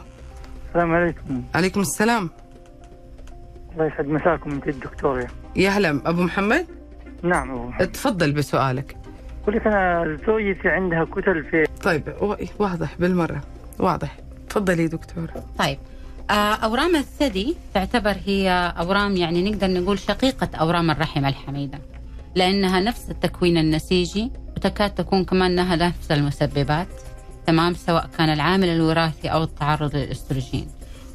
السلام 0.69 0.91
عليكم. 0.91 1.43
عليكم 1.55 1.81
السلام. 1.81 2.29
الله 3.73 3.85
يسعد 3.85 4.07
مساكم 4.07 4.51
انت 4.51 4.67
الدكتور. 4.67 5.27
يا 5.55 5.69
هلا 5.69 6.01
أبو 6.05 6.21
محمد؟ 6.21 6.65
نعم 7.23 7.51
أبو 7.51 7.67
محمد. 7.67 7.87
تفضل 7.91 8.31
بسؤالك. 8.31 8.97
أقول 9.43 9.55
لك 9.55 9.67
أنا 9.67 10.17
زوجتي 10.27 10.69
عندها 10.69 11.03
كتل 11.05 11.43
في 11.43 11.65
طيب 11.83 12.13
واضح 12.59 12.95
بالمرة. 12.99 13.41
واضح. 13.79 14.17
تفضلي 14.49 14.87
دكتور. 14.87 15.27
طيب. 15.59 15.77
آه، 16.29 16.33
أورام 16.53 16.95
الثدي 16.95 17.55
تعتبر 17.73 18.15
هي 18.25 18.73
أورام 18.79 19.15
يعني 19.15 19.51
نقدر 19.51 19.67
نقول 19.67 19.99
شقيقة 19.99 20.49
أورام 20.55 20.91
الرحم 20.91 21.25
الحميدة 21.25 21.79
لأنها 22.35 22.79
نفس 22.79 23.09
التكوين 23.09 23.57
النسيجي 23.57 24.31
وتكاد 24.57 24.89
تكون 24.95 25.25
كمان 25.25 25.55
لها 25.55 25.75
نفس 25.75 26.11
المسببات 26.11 26.87
تمام 27.47 27.73
سواء 27.73 28.09
كان 28.17 28.29
العامل 28.29 28.67
الوراثي 28.69 29.27
أو 29.27 29.43
التعرض 29.43 29.95
للأستروجين. 29.95 30.67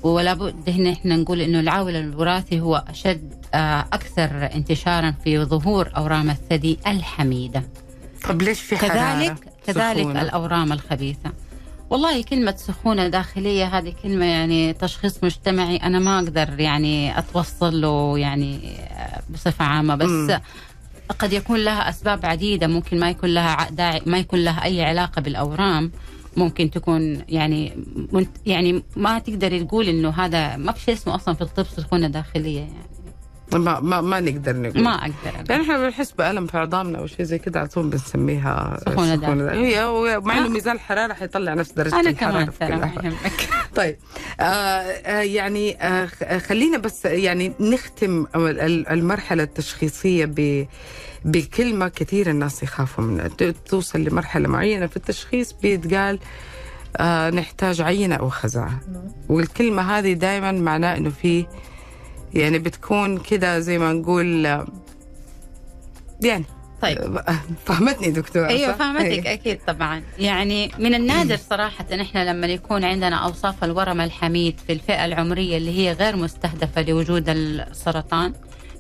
ولا 0.02 0.34
بد 0.34 0.68
هنا 0.70 0.92
إحنا 0.92 1.16
نقول 1.16 1.40
إنه 1.40 1.60
العامل 1.60 1.96
الوراثي 1.96 2.60
هو 2.60 2.84
أشد 2.88 3.34
آه، 3.54 3.80
أكثر 3.92 4.50
انتشارا 4.54 5.14
في 5.24 5.44
ظهور 5.44 5.90
أورام 5.96 6.30
الثدي 6.30 6.78
الحميدة. 6.86 7.62
طب 8.28 8.42
ليش 8.42 8.60
في 8.60 8.76
كذلك 8.76 9.36
كذلك 9.66 10.00
سخونة؟ 10.00 10.22
الأورام 10.22 10.72
الخبيثة. 10.72 11.32
والله 11.90 12.22
كلمة 12.22 12.54
سخونة 12.56 13.08
داخلية 13.08 13.78
هذه 13.78 13.94
كلمة 14.02 14.24
يعني 14.24 14.72
تشخيص 14.72 15.24
مجتمعي 15.24 15.76
أنا 15.76 15.98
ما 15.98 16.18
أقدر 16.18 16.60
يعني 16.60 17.18
أتوصل 17.18 17.80
له 17.80 18.18
يعني 18.18 18.60
آه، 18.78 19.20
بصفة 19.30 19.64
عامة. 19.64 19.94
بس 19.94 20.08
مم. 20.08 20.40
قد 21.18 21.32
يكون 21.32 21.58
لها 21.58 21.88
أسباب 21.88 22.26
عديدة 22.26 22.66
ممكن 22.66 23.00
ما 23.00 23.10
يكون 23.10 23.34
لها 23.34 23.68
داعي 23.70 24.02
ما 24.06 24.18
يكون 24.18 24.44
لها 24.44 24.64
أي 24.64 24.84
علاقة 24.84 25.22
بالأورام. 25.22 25.92
ممكن 26.38 26.70
تكون 26.70 27.22
يعني 27.28 27.84
يعني 28.46 28.82
ما 28.96 29.18
تقدري 29.18 29.64
تقول 29.64 29.88
إنه 29.88 30.10
هذا 30.10 30.56
ما 30.56 30.72
في 30.72 30.80
شيء 30.80 30.94
اسمه 30.94 31.14
أصلا 31.14 31.34
في 31.34 31.42
الطب 31.42 31.64
سخونة 31.64 32.08
داخلية 32.08 32.60
يعني. 32.60 32.97
ما 33.52 33.80
ما 33.80 34.00
ما 34.00 34.20
نقدر 34.20 34.56
نقول. 34.56 34.82
ما 34.82 34.90
أقدر 34.94 35.12
أقول. 35.34 35.44
يعني 35.50 35.62
إحنا 35.62 35.78
بنحس 35.78 36.12
بألم 36.12 36.46
في 36.46 36.58
عظامنا 36.58 36.98
أو 36.98 37.06
شيء 37.06 37.22
زي 37.22 37.38
كده 37.38 37.60
على 37.60 37.68
طول 37.68 37.86
بنسميها 37.90 38.80
سخونة 38.86 39.14
داخلية. 39.14 39.50
هي 39.52 39.86
مع 40.20 40.38
إنه 40.38 40.44
آه. 40.46 40.48
ميزان 40.48 40.74
الحراره 40.76 41.12
حيطلع 41.14 41.54
نفس 41.54 41.72
درجة 41.72 42.00
أنا 42.00 42.10
الحرارة 42.10 42.44
كمان 42.44 42.90
ترى 43.00 43.12
طيب. 43.76 43.96
آه 44.40 44.42
آه 44.42 45.20
يعني 45.20 45.82
آه 45.82 46.06
خ- 46.06 46.36
خلينا 46.46 46.78
بس 46.78 47.04
يعني 47.04 47.52
نختم 47.60 48.26
ال- 48.36 48.60
ال- 48.60 48.88
المرحلة 48.88 49.42
التشخيصية 49.42 50.24
ب 50.24 50.66
بكلمة 51.24 51.88
كثير 51.88 52.30
الناس 52.30 52.62
يخافوا 52.62 53.04
منها. 53.04 53.28
ت- 53.28 53.42
توصل 53.66 54.00
لمرحلة 54.00 54.48
معينة 54.48 54.86
في 54.86 54.96
التشخيص 54.96 55.52
بيتقال 55.52 56.18
آه 56.96 57.30
نحتاج 57.30 57.80
عينة 57.80 58.14
أو 58.14 58.28
خزعة. 58.28 58.80
والكلمة 59.28 59.82
هذه 59.98 60.12
دائما 60.12 60.52
معناه 60.52 60.96
إنه 60.96 61.10
في 61.10 61.46
يعني 62.34 62.58
بتكون 62.58 63.18
كده 63.18 63.58
زي 63.60 63.78
ما 63.78 63.92
نقول 63.92 64.44
يعني 66.22 66.44
طيب 66.82 67.20
فهمتني 67.66 68.10
دكتورة 68.10 68.46
أيوه؟ 68.48 68.72
فهمتك 68.76 69.04
إيه. 69.04 69.32
أكيد 69.32 69.58
طبعا 69.66 70.02
يعني 70.18 70.70
من 70.78 70.94
النادر 70.94 71.36
صراحة 71.36 71.84
إن 71.92 72.00
إحنا 72.00 72.30
لما 72.32 72.46
يكون 72.46 72.84
عندنا 72.84 73.16
أوصاف 73.16 73.64
الورم 73.64 74.00
الحميد 74.00 74.60
في 74.66 74.72
الفئة 74.72 75.04
العمرية 75.04 75.56
اللي 75.56 75.78
هي 75.78 75.92
غير 75.92 76.16
مستهدفة 76.16 76.82
لوجود 76.82 77.24
السرطان 77.28 78.32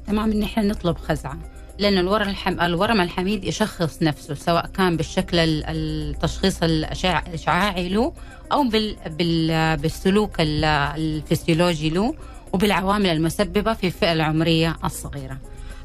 تمام 0.06 0.30
إن 0.32 0.42
إحنا 0.42 0.62
نطلب 0.62 0.96
خزعة 0.98 1.38
لأن 1.78 1.98
الورم 1.98 2.28
الحم... 2.28 2.60
الورم 2.60 3.00
الحميد 3.00 3.44
يشخص 3.44 4.02
نفسه 4.02 4.34
سواء 4.34 4.66
كان 4.66 4.96
بالشكل 4.96 5.38
ال- 5.38 5.64
التشخيص 5.66 6.62
الإشعاعي 6.62 7.88
له 7.88 8.12
أو 8.52 8.62
بال... 8.68 8.96
بال... 9.18 9.76
بالسلوك 9.76 10.40
ال- 10.40 10.64
الفسيولوجي 10.64 11.90
له 11.90 12.14
وبالعوامل 12.52 13.06
المسببة 13.06 13.72
في 13.72 13.86
الفئة 13.86 14.12
العمرية 14.12 14.76
الصغيرة. 14.84 15.38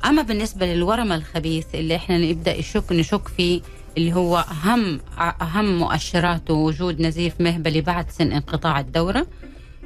أما 0.05 0.21
بالنسبة 0.21 0.65
للورم 0.65 1.11
الخبيث 1.11 1.65
اللي 1.75 1.95
إحنا 1.95 2.17
نبدأ 2.17 2.55
يشك 2.55 2.91
نشك 2.91 3.27
فيه 3.27 3.61
اللي 3.97 4.13
هو 4.13 4.37
أهم 4.37 4.99
أهم 5.41 5.79
مؤشراته 5.79 6.53
وجود 6.53 7.01
نزيف 7.01 7.41
مهبلي 7.41 7.81
بعد 7.81 8.09
سن 8.09 8.31
انقطاع 8.31 8.79
الدورة 8.79 9.27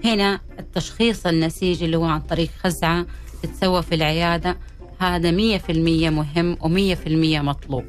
هنا 0.06 0.40
التشخيص 0.60 1.26
النسيجي 1.26 1.86
اللي 1.86 1.98
هو 1.98 2.06
عن 2.06 2.22
طريق 2.22 2.50
خزعة 2.63 3.06
تتسوى 3.44 3.82
في 3.84 3.96
العيادة 3.96 4.58
هذا 5.00 5.32
مية 5.32 5.58
في 5.58 5.72
المية 5.72 6.10
مهم 6.10 6.58
ومية 6.62 6.96
في 6.96 7.08
المية 7.08 7.42
مطلوب 7.42 7.86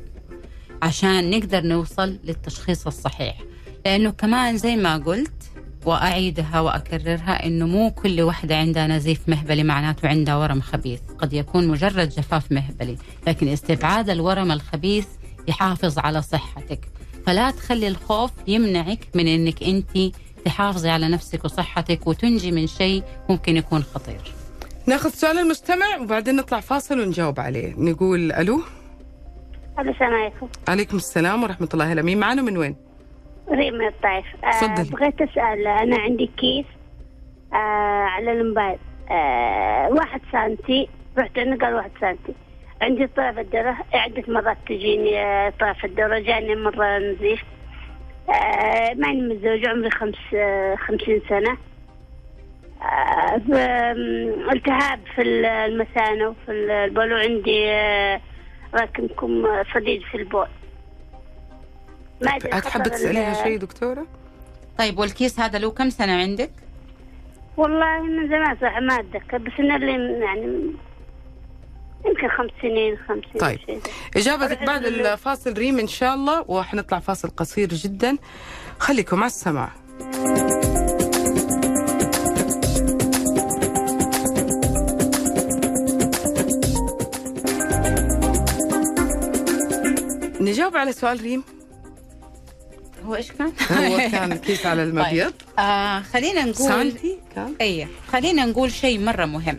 عشان 0.83 1.31
نقدر 1.31 1.61
نوصل 1.67 2.19
للتشخيص 2.25 2.87
الصحيح. 2.87 3.37
لأنه 3.85 4.11
كمان 4.11 4.57
زي 4.57 4.77
ما 4.77 4.97
قلت 4.97 5.38
وأعيدها 5.89 6.61
وأكررها 6.61 7.47
إنه 7.47 7.67
مو 7.67 7.91
كل 7.91 8.21
واحدة 8.21 8.57
عندها 8.57 8.87
نزيف 8.87 9.29
مهبلي 9.29 9.65
معناته 9.65 10.09
عندها 10.09 10.37
ورم 10.37 10.61
خبيث. 10.61 11.01
قد 11.19 11.33
يكون 11.33 11.69
مجرد 11.69 12.09
جفاف 12.09 12.53
مهبلي 12.53 12.97
لكن 13.27 13.49
استبعاد 13.49 14.11
الورم 14.11 14.53
الخبيث 14.53 15.07
يحافظ 15.49 15.99
على 15.99 16.23
صحتك. 16.23 16.81
فلا 17.27 17.51
تخلي 17.51 17.89
الخوف 17.89 18.31
يمنعك 18.47 19.09
من 19.15 19.27
إنك 19.29 19.63
أنت 19.63 20.15
تحافظي 20.45 20.91
على 20.91 21.09
نفسك 21.09 21.45
وصحتك 21.45 22.07
وتنجي 22.07 22.53
من 22.53 22.67
شيء 22.67 23.03
ممكن 23.29 23.57
يكون 23.57 23.83
خطير. 23.83 24.33
ناخذ 24.87 25.11
سؤال 25.11 25.39
المستمع 25.39 25.97
وبعدين 26.01 26.37
نطلع 26.37 26.61
فاصل 26.61 27.01
ونجاوب 27.01 27.41
عليه. 27.41 27.75
نقول 27.79 28.33
ألو؟ 28.33 28.63
ألو 29.79 29.91
السلام 29.91 30.15
عليكم. 30.15 30.49
عليكم 30.69 30.97
السلام 30.97 31.43
ورحمة 31.43 31.69
الله. 31.75 31.93
هلا 31.93 32.03
مين 32.03 32.19
معنا؟ 32.19 32.43
من 32.43 32.57
وين؟ 32.57 32.88
ريم 33.53 33.75
من 33.75 33.87
الطائف 33.87 34.25
آه،. 34.45 34.83
بغيت 34.83 35.23
أسأل 35.23 35.67
أنا 35.67 35.97
عندي 35.99 36.31
كيس 36.37 36.67
آه 37.53 37.57
على 38.05 38.33
الموبايل. 38.33 38.79
آه 39.11 39.89
واحد 39.89 40.21
سنتي 40.33 40.89
رحت 41.19 41.39
نقل 41.39 41.75
واحد 41.75 41.91
سنتي. 42.01 42.35
عندي 42.83 43.07
طرف 43.07 43.39
الدرة 43.39 43.77
عدة 43.95 44.23
مرات 44.29 44.57
تجيني 44.69 45.19
آه، 45.19 45.53
طرف 45.61 45.85
الدرة 45.85 46.19
جاني 46.19 46.55
مرة 46.55 46.99
نزيف. 46.99 47.43
آه 48.29 48.95
ماني 48.95 49.23
متزوجة 49.23 49.69
عمري 49.69 49.91
خمس 49.91 50.35
آه 50.35 50.75
خمسين 50.75 51.23
سنة. 51.29 51.57
آه 52.83 53.43
التهاب 54.53 55.01
في 55.15 55.23
المثانة 55.23 56.29
وفي 56.29 56.53
البول 56.53 57.13
وعندي 57.13 57.71
آه 57.71 58.21
راكمكم 58.75 59.47
صديد 59.75 60.03
في 60.03 60.15
البول. 60.15 60.47
هتحب 62.27 62.61
خطر 62.83 62.85
تساليها 62.91 63.31
ال- 63.41 63.45
شيء 63.45 63.59
دكتورة 63.59 64.07
طيب 64.79 64.99
والكيس 64.99 65.41
هذا 65.41 65.59
له 65.59 65.71
كم 65.71 65.91
سنة 65.91 66.13
عندك؟ 66.23 66.51
والله 67.57 68.03
من 68.03 68.29
زمان 68.29 68.57
صح 68.63 68.79
ما 68.79 69.01
أتذكر 69.01 69.39
بس 69.39 69.53
انه 69.61 69.77
اللي 69.77 69.93
يعني 70.25 70.73
يمكن 72.07 72.29
خمس 72.29 72.51
سنين 72.63 72.97
خمس 73.09 73.25
سنين 73.25 73.41
طيب. 73.41 73.59
شيء. 73.67 73.81
اجابتك 74.17 74.63
بعد 74.63 74.85
الفاصل 74.87 75.53
ريم 75.53 75.79
إن 75.79 75.87
شاء 75.87 76.15
الله 76.15 76.45
وحنطلع 76.51 76.99
فاصل 76.99 77.29
قصير 77.31 77.69
جدا 77.69 78.17
خليكم 78.79 79.17
على 79.17 79.27
السماع 79.27 79.71
نجاوب 90.41 90.77
على 90.77 90.93
سؤال 90.93 91.21
ريم 91.21 91.45
هو 93.09 93.15
إيش 93.17 93.33
كان؟ 93.33 93.53
هو 93.91 93.97
كان 93.97 94.35
كيس 94.47 94.67
على 94.67 94.83
المبيض. 94.83 95.33
آه 95.59 96.01
خلينا 96.01 96.45
نقول 96.45 96.69
سانتي؟ 96.69 97.19
كان؟ 97.35 97.55
اي 97.61 97.89
خلينا 98.13 98.45
نقول 98.45 98.73
شيء 98.73 98.99
مرة 99.01 99.25
مهم. 99.25 99.59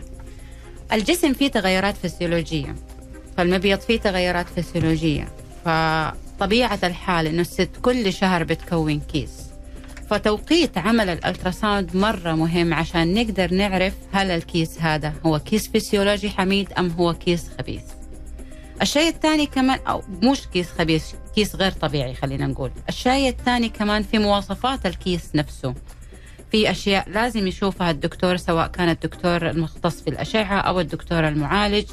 الجسم 0.92 1.32
فيه 1.32 1.48
تغيرات 1.48 1.96
فسيولوجية. 1.96 2.74
فالمبيض 3.36 3.80
فيه 3.80 3.98
تغيرات 4.00 4.46
فسيولوجية. 4.56 5.28
فطبيعة 5.64 6.78
الحال 6.84 7.26
إنه 7.26 7.40
الست 7.40 7.70
كل 7.82 8.12
شهر 8.12 8.44
بتكون 8.44 9.00
كيس. 9.00 9.30
فتوقيت 10.10 10.78
عمل 10.78 11.08
ال 11.08 11.16
ultrasound 11.16 11.96
مرة 11.96 12.32
مهم 12.32 12.74
عشان 12.74 13.14
نقدر 13.14 13.54
نعرف 13.54 13.92
هل 14.12 14.30
الكيس 14.30 14.78
هذا 14.80 15.12
هو 15.26 15.38
كيس 15.38 15.68
فسيولوجي 15.68 16.30
حميد 16.30 16.72
أم 16.78 16.88
هو 16.90 17.14
كيس 17.14 17.44
خبيث. 17.58 17.82
الشيء 18.82 19.08
الثاني 19.08 19.46
كمان 19.46 19.78
أو 19.88 20.02
مش 20.22 20.48
كيس 20.52 20.70
خبيث 20.72 21.04
كيس 21.34 21.56
غير 21.56 21.72
طبيعي 21.72 22.14
خلينا 22.14 22.46
نقول. 22.46 22.70
الشيء 22.88 23.28
الثاني 23.28 23.68
كمان 23.68 24.02
في 24.02 24.18
مواصفات 24.18 24.86
الكيس 24.86 25.30
نفسه. 25.34 25.74
في 26.50 26.70
أشياء 26.70 27.08
لازم 27.10 27.46
يشوفها 27.46 27.90
الدكتور 27.90 28.36
سواء 28.36 28.66
كان 28.66 28.88
الدكتور 28.88 29.50
المختص 29.50 30.00
في 30.02 30.10
الأشعة 30.10 30.60
أو 30.60 30.80
الدكتور 30.80 31.28
المعالج 31.28 31.84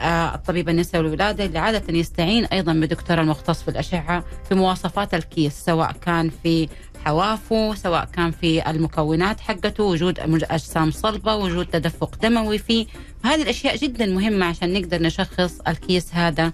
آه، 0.00 0.34
الطبيب 0.34 0.68
النساء 0.68 1.00
والولادة 1.00 1.44
اللي 1.44 1.58
عادة 1.58 1.94
يستعين 1.94 2.44
أيضا 2.44 2.72
بدكتور 2.72 3.20
المختص 3.20 3.62
في 3.62 3.68
الأشعة 3.68 4.24
في 4.48 4.54
مواصفات 4.54 5.14
الكيس 5.14 5.52
سواء 5.64 5.92
كان 5.92 6.30
في 6.42 6.68
حوافه 7.04 7.74
سواء 7.74 8.04
كان 8.04 8.30
في 8.30 8.70
المكونات 8.70 9.40
حقته 9.40 9.84
وجود 9.84 10.18
أجسام 10.50 10.90
صلبة 10.90 11.34
وجود 11.34 11.66
تدفق 11.66 12.16
دموي 12.22 12.58
فيه 12.58 12.86
هذه 13.26 13.42
الأشياء 13.42 13.76
جدا 13.76 14.06
مهمة 14.06 14.46
عشان 14.46 14.72
نقدر 14.72 15.02
نشخص 15.02 15.60
الكيس 15.68 16.14
هذا 16.14 16.52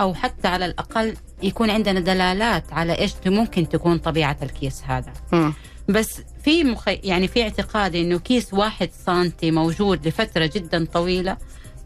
أو 0.00 0.14
حتى 0.14 0.48
على 0.48 0.66
الأقل 0.66 1.14
يكون 1.42 1.70
عندنا 1.70 2.00
دلالات 2.00 2.72
على 2.72 2.98
إيش 2.98 3.12
ممكن 3.26 3.68
تكون 3.68 3.98
طبيعة 3.98 4.36
الكيس 4.42 4.82
هذا 4.86 5.12
مم. 5.32 5.52
بس 5.88 6.20
في 6.44 6.64
مخ... 6.64 6.88
يعني 6.88 7.28
في 7.28 7.42
اعتقادي 7.42 8.00
إنه 8.02 8.18
كيس 8.18 8.54
واحد 8.54 8.90
سنتي 9.06 9.50
موجود 9.50 10.08
لفترة 10.08 10.50
جدا 10.54 10.84
طويلة 10.84 11.36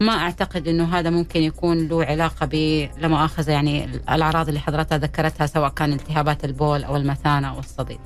ما 0.01 0.13
أعتقد 0.13 0.67
إنه 0.67 0.99
هذا 0.99 1.09
ممكن 1.09 1.41
يكون 1.41 1.87
له 1.87 2.05
علاقة 2.05 2.45
ب 2.45 2.53
يعني 3.47 3.85
الأعراض 3.85 4.47
اللي 4.47 4.59
حضرتها 4.59 4.97
ذكرتها 4.97 5.47
سواء 5.47 5.69
كان 5.69 5.93
التهابات 5.93 6.45
البول 6.45 6.83
أو 6.83 6.95
المثانة 6.95 7.49
أو 7.49 7.59
الصديد. 7.59 7.99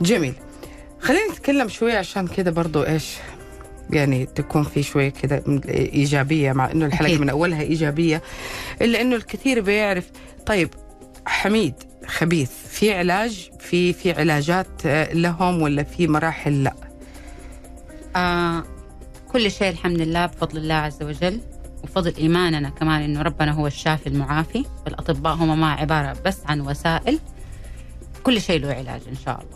جميل 0.00 0.34
خلينا 1.00 1.32
نتكلم 1.32 1.68
شوية 1.68 1.98
عشان 1.98 2.28
كده 2.28 2.50
برضو 2.50 2.82
إيش 2.82 3.14
يعني 3.90 4.26
تكون 4.26 4.62
في 4.62 4.82
شوية 4.82 5.08
كده 5.08 5.42
إيجابية 5.68 6.52
مع 6.52 6.70
إنه 6.70 6.86
الحلقة 6.86 7.06
أكيد. 7.06 7.20
من 7.20 7.28
أولها 7.28 7.62
إيجابية 7.62 8.22
إلا 8.82 9.00
إنه 9.00 9.16
الكثير 9.16 9.60
بيعرف 9.60 10.10
طيب 10.46 10.68
حميد 11.26 11.74
خبيث 12.06 12.50
في 12.68 12.94
علاج 12.94 13.50
في 13.60 13.92
في 13.92 14.12
علاجات 14.12 14.66
لهم 15.12 15.62
ولا 15.62 15.82
في 15.82 16.06
مراحل 16.08 16.64
لا 16.64 16.74
آه 18.16 18.64
كل 19.32 19.50
شيء 19.50 19.68
الحمد 19.68 20.00
لله 20.00 20.26
بفضل 20.26 20.58
الله 20.58 20.74
عز 20.74 21.02
وجل 21.02 21.40
وفضل 21.84 22.14
إيماننا 22.18 22.68
كمان 22.70 23.02
إنه 23.02 23.22
ربنا 23.22 23.52
هو 23.52 23.66
الشافي 23.66 24.06
المعافي 24.06 24.64
والأطباء 24.84 25.34
هم 25.34 25.60
ما 25.60 25.72
عبارة 25.72 26.16
بس 26.24 26.38
عن 26.46 26.60
وسائل 26.60 27.18
كل 28.22 28.40
شيء 28.40 28.60
له 28.60 28.72
علاج 28.72 29.00
إن 29.08 29.16
شاء 29.24 29.40
الله. 29.40 29.55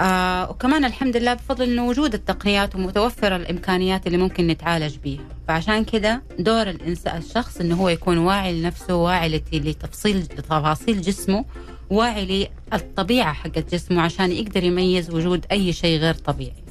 آه 0.00 0.50
وكمان 0.50 0.84
الحمد 0.84 1.16
لله 1.16 1.34
بفضل 1.34 1.64
إنه 1.70 1.86
وجود 1.88 2.14
التقنيات 2.14 2.74
ومتوفرة 2.74 3.36
الإمكانيات 3.36 4.06
اللي 4.06 4.18
ممكن 4.18 4.46
نتعالج 4.46 4.96
بيها، 4.96 5.24
فعشان 5.48 5.84
كده 5.84 6.22
دور 6.38 6.70
الانسان 6.70 7.16
الشخص 7.18 7.60
إنه 7.60 7.74
هو 7.74 7.88
يكون 7.88 8.18
واعي 8.18 8.60
لنفسه، 8.60 8.94
واعي 8.94 9.28
لت- 9.38 9.54
لتفصيل 9.54 10.16
لتفاصيل 10.18 11.00
جسمه، 11.02 11.44
واعي 11.90 12.48
للطبيعة 12.72 13.32
حقت 13.32 13.74
جسمه 13.74 14.02
عشان 14.02 14.32
يقدر 14.32 14.64
يميز 14.64 15.10
وجود 15.10 15.46
أي 15.52 15.72
شيء 15.72 15.98
غير 15.98 16.14
طبيعي. 16.14 16.62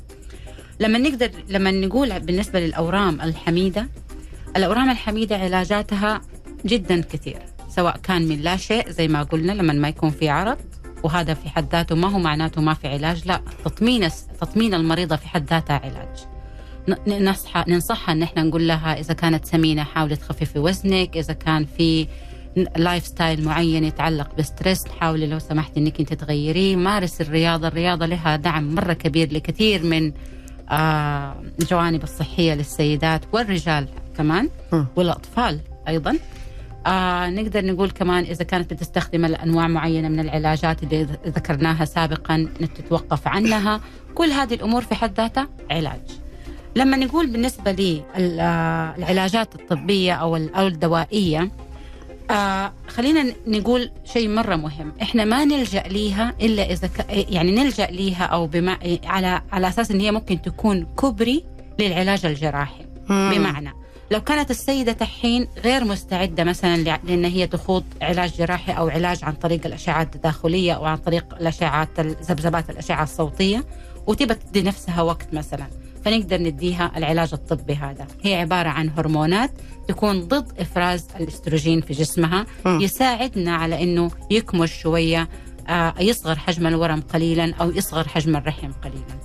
لما 0.79 0.97
نقدر 0.97 1.31
لما 1.49 1.71
نقول 1.71 2.19
بالنسبة 2.19 2.59
للأورام 2.59 3.21
الحميدة 3.21 3.87
الأورام 4.57 4.89
الحميدة 4.89 5.37
علاجاتها 5.37 6.21
جدا 6.65 7.01
كثير 7.01 7.39
سواء 7.69 7.97
كان 7.97 8.27
من 8.27 8.41
لا 8.41 8.57
شيء 8.57 8.89
زي 8.89 9.07
ما 9.07 9.23
قلنا 9.23 9.51
لما 9.51 9.73
ما 9.73 9.87
يكون 9.87 10.09
في 10.09 10.29
عرض 10.29 10.57
وهذا 11.03 11.33
في 11.33 11.49
حد 11.49 11.71
ذاته 11.71 11.95
ما 11.95 12.07
هو 12.07 12.19
معناته 12.19 12.61
ما 12.61 12.73
في 12.73 12.87
علاج 12.87 13.27
لا 13.27 13.41
تطمين 13.65 14.09
تطمين 14.41 14.73
المريضة 14.73 15.15
في 15.15 15.27
حد 15.27 15.49
ذاتها 15.49 15.81
علاج. 15.83 16.25
ن- 17.07 17.29
نصح 17.29 17.67
ننصحها 17.67 18.13
إن 18.13 18.23
إحنا 18.23 18.43
نقول 18.43 18.67
لها 18.67 18.99
إذا 18.99 19.13
كانت 19.13 19.45
سمينة 19.45 19.83
حاولي 19.83 20.15
تخففي 20.15 20.59
وزنك 20.59 21.17
إذا 21.17 21.33
كان 21.33 21.65
في 21.77 22.07
lifestyle 22.77 23.45
معين 23.45 23.83
يتعلق 23.83 24.35
ب 24.37 24.44
stress 24.44 24.87
حاولي 24.99 25.27
لو 25.27 25.39
سمحتي 25.39 25.79
إنك 25.79 25.99
أنت 25.99 26.13
تغيريه. 26.13 26.75
مارس 26.75 27.21
الرياضة 27.21 27.67
الرياضة 27.67 28.05
لها 28.05 28.35
دعم 28.35 28.75
مرة 28.75 28.93
كبير 28.93 29.33
لكثير 29.33 29.83
من 29.83 30.11
آه 30.69 31.35
الجوانب 31.61 32.03
الصحية 32.03 32.53
للسيدات 32.53 33.21
والرجال 33.33 33.87
كمان. 34.17 34.49
والأطفال 34.95 35.59
أيضا. 35.87 36.17
آه 36.87 37.29
نقدر 37.29 37.65
نقول 37.65 37.91
كمان 37.91 38.23
إذا 38.23 38.43
كانت 38.43 38.73
بتستخدم 38.73 39.25
انواع 39.25 39.67
معينة 39.67 40.09
من 40.09 40.19
العلاجات 40.19 40.83
اللي 40.83 41.03
ذكرناها 41.27 41.85
سابقا 41.85 42.47
تتوقف 42.75 43.27
عنها. 43.27 43.81
كل 44.15 44.29
هذه 44.31 44.53
الأمور 44.53 44.81
في 44.81 44.95
حد 44.95 45.13
ذاتها 45.17 45.47
علاج. 45.71 45.99
لما 46.75 46.97
نقول 46.97 47.27
بالنسبة 47.27 47.71
للعلاجات 48.17 49.55
الطبية 49.55 50.13
أو 50.13 50.35
ال- 50.35 50.55
أو 50.55 50.67
الدوائية 50.67 51.51
آه 52.31 52.73
خلينا 52.87 53.33
نقول 53.47 53.91
شيء 54.05 54.29
مرة 54.29 54.55
مهم. 54.55 54.91
إحنا 55.01 55.25
ما 55.25 55.45
نلجأ 55.45 55.81
ليها 55.81 56.33
إلا 56.41 56.71
إذا 56.71 56.87
ك... 56.87 57.05
يعني 57.09 57.51
نلجأ 57.51 57.85
ليها 57.85 58.23
أو 58.23 58.47
بما... 58.47 58.77
على 59.05 59.41
على 59.51 59.67
أساس 59.67 59.91
إن 59.91 59.99
هي 59.99 60.11
ممكن 60.11 60.41
تكون 60.41 60.87
كبري 60.99 61.43
للعلاج 61.79 62.25
الجراحي. 62.25 62.85
مم. 63.09 63.31
بمعنى 63.35 63.73
لو 64.11 64.21
كانت 64.21 64.51
السيدة 64.51 64.91
تحين 64.91 65.47
غير 65.63 65.83
مستعدة 65.83 66.43
مثلا 66.43 66.77
لأن 66.77 67.25
هي 67.25 67.47
تخوض 67.47 67.83
علاج 68.01 68.37
جراحي 68.37 68.71
أو 68.71 68.89
علاج 68.89 69.23
عن 69.23 69.33
طريق 69.33 69.65
الأشعات 69.65 70.15
التداخلية 70.15 70.73
أو 70.73 70.85
عن 70.85 70.97
طريق 70.97 71.35
الأشعات 71.41 71.99
ذبذبات 71.99 72.69
الأشعة 72.69 73.03
الصوتية 73.03 73.65
وتبى 74.07 74.33
تدي 74.33 74.61
نفسها 74.61 75.01
وقت 75.01 75.33
مثلا 75.33 75.67
فنقدر 76.05 76.37
نديها 76.41 76.91
العلاج 76.97 77.29
الطبي 77.33 77.73
هذا 77.73 78.07
هي 78.23 78.35
عبارة 78.35 78.69
عن 78.69 78.89
هرمونات 78.89 79.51
تكون 79.87 80.21
ضد 80.21 80.59
إفراز 80.59 81.07
الأستروجين 81.19 81.81
في 81.81 81.93
جسمها. 81.93 82.45
يساعدنا 82.65 83.55
على 83.55 83.83
أنه 83.83 84.11
يكمش 84.31 84.73
شوية 84.73 85.29
آه، 85.67 85.93
يصغر 85.99 86.35
حجم 86.35 86.67
الورم 86.67 87.01
قليلا 87.01 87.53
أو 87.61 87.71
يصغر 87.71 88.07
حجم 88.07 88.35
الرحم 88.35 88.71
قليلا 88.71 89.19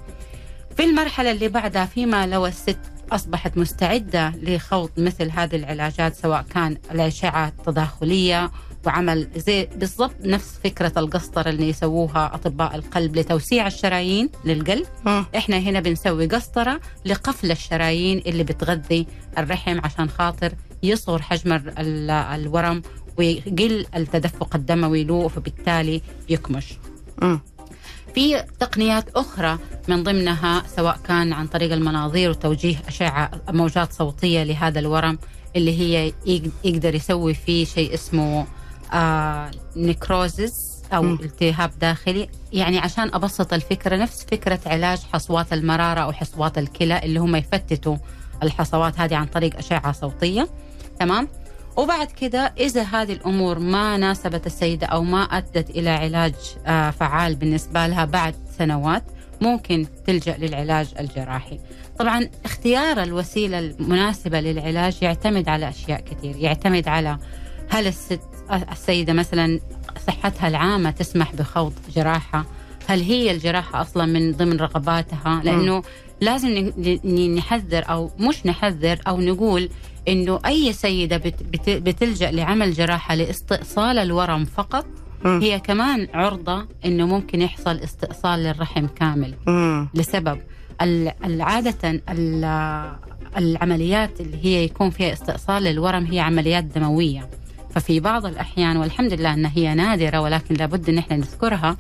في 0.77 0.85
المرحلة 0.85 1.31
اللي 1.31 1.49
بعدها 1.49 1.87
فيما 1.87 2.27
لو 2.27 2.47
الست 2.47 2.79
أصبحت 3.13 3.59
مستعدة 3.59 4.29
لخوض 4.43 4.91
مثل 4.99 5.31
هذه 5.31 5.57
العلاجات 5.57 6.15
سواء 6.17 6.43
كان 6.55 6.77
الأشعة 6.91 7.49
التداخلية 7.49 8.51
وعمل 8.87 9.29
زي 9.37 9.69
بالضبط 9.77 10.15
نفس 10.25 10.59
فكرة 10.65 10.93
القسطرة 10.97 11.51
اللي 11.51 11.69
يسووها 11.69 12.35
أطباء 12.35 12.75
القلب 12.77 13.17
لتوسيع 13.17 13.67
الشرايين 13.67 14.31
للقلب 14.45 14.87
مم. 15.07 15.25
إحنا 15.37 15.59
هنا 15.59 15.81
بنسوي 15.81 16.27
قسطرة 16.27 16.81
لقفل 17.05 17.51
الشرايين 17.51 18.19
اللي 18.19 18.45
بتغذي 18.45 19.07
الرحم 19.39 19.81
عشان 19.85 20.09
خاطر 20.09 20.53
يصغر 20.83 21.23
حجم 21.23 21.53
ال- 21.53 21.79
ال- 21.79 22.11
الورم 22.11 22.83
ويقل 23.19 23.87
التدفق 23.97 24.57
الدموي 24.57 25.05
له 25.05 25.29
فبالتالي 25.29 26.03
يكمش 26.29 26.75
مم. 27.23 27.41
في 28.17 28.43
تقنيات 28.61 29.09
أخرى 29.17 29.59
من 29.89 30.03
ضمنها 30.03 30.63
سواء 30.77 30.97
كان 31.05 31.33
عن 31.33 31.47
طريق 31.47 31.73
المناظير 31.73 32.31
وتوجيه 32.31 32.77
أشعة 32.89 33.31
موجات 33.51 33.93
صوتية 33.93 34.43
لهذا 34.43 34.79
الورم 34.79 35.19
اللي 35.57 35.79
هي 35.81 36.13
يق- 36.27 36.51
يقدر 36.65 36.95
يسوي 36.95 37.35
فيه 37.35 37.65
شيء 37.65 37.95
اسمه 37.95 38.47
آه 38.93 39.51
نيكروزس 39.77 40.83
أو 40.93 41.03
مم. 41.03 41.19
التهاب 41.23 41.79
داخلي. 41.79 42.29
يعني 42.53 42.79
عشان 42.79 43.15
أبسط 43.15 43.53
الفكرة 43.53 43.97
نفس 43.97 44.25
فكرة 44.31 44.61
علاج 44.67 44.99
حصوات 45.13 45.53
المرارة 45.53 46.01
أو 46.01 46.13
حصوات 46.13 46.59
الكلى 46.59 46.99
اللي 47.03 47.21
هم 47.21 47.37
يفتتوا 47.37 47.97
الحصوات 48.43 49.01
هذه 49.01 49.17
عن 49.17 49.27
طريق 49.27 49.57
أشعة 49.59 49.93
صوتية. 49.93 50.49
تمام؟ 51.01 51.29
وبعد 51.77 52.07
كده 52.07 52.53
إذا 52.61 52.83
هذه 52.83 53.13
الأمور 53.13 53.59
ما 53.59 53.97
ناسبت 53.97 54.47
السيدة 54.47 54.87
أو 54.87 55.03
ما 55.05 55.23
أدت 55.23 55.71
إلى 55.71 55.91
علاج 55.91 56.35
آه، 56.67 56.91
فعال 56.91 57.35
بالنسبة 57.35 57.87
لها 57.87 58.05
بعد 58.05 58.35
سنوات 58.59 59.05
ممكن 59.41 59.87
تلجأ 60.07 60.37
للعلاج 60.39 60.89
الجراحي. 61.01 61.59
طبعا 61.99 62.29
اختيار 62.45 63.03
الوسيلة 63.03 63.59
المناسبة 63.59 64.41
للعلاج 64.41 64.97
يعتمد 65.03 65.49
على 65.49 65.69
أشياء 65.69 66.01
كثير. 66.01 66.37
يعتمد 66.37 66.89
على 66.89 67.19
هل 67.71 67.87
الست 67.87 68.21
السيدة 68.73 69.13
مثلا 69.13 69.61
صحتها 70.07 70.49
العامة 70.49 70.91
تسمح 70.91 71.35
بخوض 71.35 71.73
جراحة؟ 71.97 72.45
هل 72.89 73.01
هي 73.03 73.31
الجراحة 73.31 73.81
أصلا 73.83 74.07
من 74.07 74.33
ضمن 74.33 74.57
رغباتها؟ 74.57 75.41
لأنه 75.45 75.83
لازم 76.21 76.49
ن- 76.49 76.73
ن- 77.05 77.35
نحذر 77.35 77.85
أو 77.91 78.11
مش 78.19 78.47
نحذر 78.47 78.99
أو 79.09 79.21
نقول 79.21 79.69
إنه 80.09 80.41
أي 80.47 80.73
سيدة 80.73 81.17
بت 81.17 81.43
بت 81.43 81.71
بتلجأ 81.71 82.31
لعمل 82.31 82.73
جراحة 82.73 83.15
لاستئصال 83.15 83.99
الورم 83.99 84.45
فقط 84.45 84.87
مم. 85.25 85.41
هي 85.43 85.61
كمان 85.61 86.09
عرضة 86.15 86.67
إنه 86.85 87.07
ممكن 87.07 87.43
يحصل 87.43 87.77
استئصال 87.77 88.39
للرحم 88.41 88.87
كامل 88.87 89.35
مم. 89.47 89.89
لسبب 89.95 90.39
عادة 91.41 91.91
ال- 92.09 92.97
العمليات 93.37 94.21
اللي 94.21 94.45
هي 94.45 94.65
يكون 94.65 94.91
فيها 94.91 95.13
استئصال 95.13 95.63
للورم 95.63 96.05
هي 96.05 96.21
عمليات 96.21 96.65
دموية 96.65 97.31
ففي 97.75 98.01
بعض 98.01 98.27
الأحيان 98.27 98.77
والحمد 98.77 99.13
لله 99.13 99.35
إنها 99.35 99.53
هي 99.55 99.75
نادرة 99.75 100.21
ولكن 100.21 100.55
لابد 100.55 100.89
إن 100.89 100.99
إحنا 100.99 101.17
نذكرها 101.17 101.77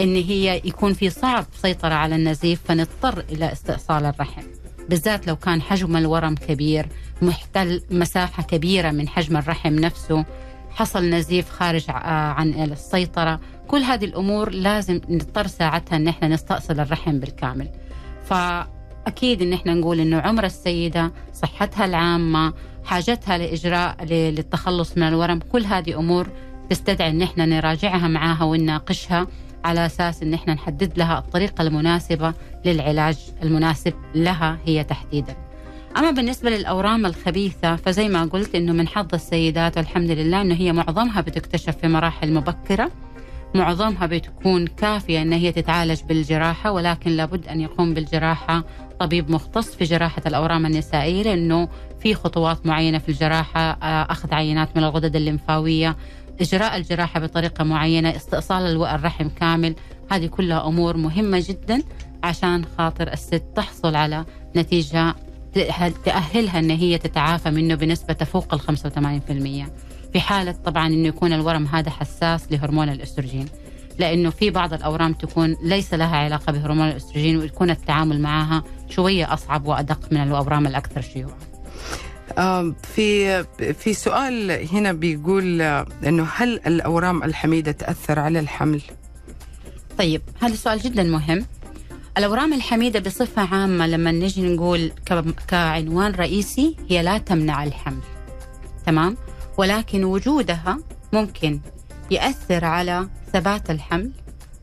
إن 0.00 0.14
هي 0.16 0.60
يكون 0.64 0.92
في 0.92 1.10
صعب 1.10 1.44
سيطرة 1.62 1.94
على 1.94 2.16
النزيف 2.16 2.60
فنضطر 2.64 3.24
إلى 3.32 3.52
استئصال 3.52 4.04
الرحم 4.04 4.42
بالذات 4.88 5.26
لو 5.26 5.36
كان 5.36 5.62
حجم 5.62 5.96
الورم 5.96 6.34
كبير 6.34 6.88
محتل 7.22 7.82
مساحة 7.90 8.42
كبيرة 8.42 8.90
من 8.90 9.08
حجم 9.08 9.36
الرحم 9.36 9.74
نفسه 9.74 10.24
حصل 10.70 11.04
نزيف 11.04 11.50
خارج 11.50 11.84
عن 11.88 12.48
السيطرة. 12.48 13.40
كل 13.68 13.82
هذه 13.82 14.04
الأمور 14.04 14.50
لازم 14.50 15.00
نضطر 15.08 15.46
ساعتها 15.46 15.96
إن 15.96 16.08
إحنا 16.08 16.28
نستأصل 16.28 16.80
الرحم 16.80 17.20
بالكامل. 17.20 17.68
فأكيد 18.24 19.42
إن 19.42 19.52
إحنا 19.52 19.74
نقول 19.74 20.00
إنه 20.00 20.20
عمر 20.20 20.44
السيدة 20.44 21.12
صحتها 21.32 21.84
العامة 21.84 22.52
حاجتها 22.84 23.38
لإجراء 23.38 24.04
للتخلص 24.04 24.96
من 24.96 25.02
الورم 25.02 25.38
كل 25.38 25.64
هذه 25.64 25.98
أمور 25.98 26.28
تستدعي 26.70 27.10
إن 27.10 27.22
إحنا 27.22 27.46
نراجعها 27.46 28.08
معاها 28.08 28.44
ونناقشها. 28.44 29.26
على 29.64 29.86
أساس 29.86 30.22
إن 30.22 30.34
إحنا 30.34 30.54
نحدد 30.54 30.98
لها 30.98 31.18
الطريقة 31.18 31.62
المناسبة 31.62 32.34
للعلاج 32.64 33.16
المناسب 33.42 33.94
لها 34.14 34.58
هي 34.66 34.84
تحديدا. 34.84 35.36
أما 35.96 36.10
بالنسبة 36.10 36.50
للأورام 36.50 37.06
الخبيثة 37.06 37.76
فزي 37.76 38.08
ما 38.08 38.24
قلت 38.24 38.54
إنه 38.54 38.72
من 38.72 38.88
حظ 38.88 39.14
السيدات 39.14 39.76
والحمد 39.76 40.10
لله 40.10 40.40
إنه 40.40 40.54
هي 40.54 40.72
معظمها 40.72 41.20
بتكتشف 41.20 41.76
في 41.76 41.88
مراحل 41.88 42.32
مبكرة 42.32 42.90
معظمها 43.54 44.06
بتكون 44.06 44.66
كافية 44.66 45.22
إن 45.22 45.32
هي 45.32 45.52
تتعالج 45.52 46.02
بالجراحة 46.02 46.72
ولكن 46.72 47.10
لابد 47.10 47.48
أن 47.48 47.60
يقوم 47.60 47.94
بالجراحة 47.94 48.64
طبيب 49.00 49.30
مختص 49.30 49.74
في 49.74 49.84
جراحة 49.84 50.22
الأورام 50.26 50.66
النسائية 50.66 51.22
لأنه 51.22 51.68
في 52.00 52.14
خطوات 52.14 52.66
معينة 52.66 52.98
في 52.98 53.08
الجراحة 53.08 53.60
آه، 53.60 54.06
أخذ 54.12 54.34
عينات 54.34 54.76
من 54.76 54.84
الغدد 54.84 55.16
الليمفاوية 55.16 55.96
إجراء 56.40 56.76
الجراحة 56.76 57.20
بطريقة 57.20 57.64
معينة 57.64 58.16
استئصال 58.16 58.84
الرحم 58.84 59.28
كامل 59.28 59.74
هذه 60.10 60.26
كلها 60.26 60.66
أمور 60.68 60.96
مهمة 60.96 61.44
جدا 61.48 61.82
عشان 62.24 62.64
خاطر 62.78 63.12
الست 63.12 63.42
تحصل 63.56 63.96
على 63.96 64.24
نتيجة 64.56 65.14
تأهلها 66.04 66.58
إن 66.58 66.70
هي 66.70 66.98
تتعافى 66.98 67.50
منه 67.50 67.74
بنسبة 67.74 68.12
تفوق 68.14 68.54
ال 68.54 68.60
85% 68.60 69.70
في 70.12 70.20
حالة 70.20 70.52
طبعا 70.52 70.86
إنه 70.86 71.08
يكون 71.08 71.32
الورم 71.32 71.66
هذا 71.66 71.90
حساس 71.90 72.52
لهرمون 72.52 72.88
الاستروجين 72.88 73.46
لأنه 73.98 74.30
في 74.30 74.50
بعض 74.50 74.72
الأورام 74.74 75.12
تكون 75.12 75.56
ليس 75.62 75.94
لها 75.94 76.16
علاقة 76.16 76.52
بهرمون 76.52 76.88
الاستروجين 76.88 77.36
ويكون 77.36 77.70
التعامل 77.70 78.20
معها 78.20 78.62
شوية 78.90 79.32
أصعب 79.32 79.66
وأدق 79.66 80.12
من 80.12 80.22
الأورام 80.22 80.66
الأكثر 80.66 81.00
شيوعا. 81.00 81.53
في 82.94 83.44
في 83.74 83.94
سؤال 83.94 84.68
هنا 84.72 84.92
بيقول 84.92 85.60
إنه 86.06 86.28
هل 86.36 86.60
الأورام 86.66 87.22
الحميدة 87.22 87.72
تأثر 87.72 88.18
على 88.18 88.40
الحمل؟ 88.40 88.82
طيب 89.98 90.22
هذا 90.40 90.52
السؤال 90.52 90.78
جدا 90.78 91.02
مهم. 91.02 91.46
الأورام 92.18 92.52
الحميدة 92.52 93.00
بصفة 93.00 93.42
عامة 93.54 93.86
لما 93.86 94.12
نجي 94.12 94.54
نقول 94.54 94.92
كعنوان 95.48 96.12
رئيسي 96.12 96.76
هي 96.88 97.02
لا 97.02 97.18
تمنع 97.18 97.64
الحمل. 97.64 98.02
تمام؟ 98.86 99.16
ولكن 99.58 100.04
وجودها 100.04 100.78
ممكن 101.12 101.60
يأثر 102.10 102.64
على 102.64 103.08
ثبات 103.32 103.70
الحمل 103.70 104.10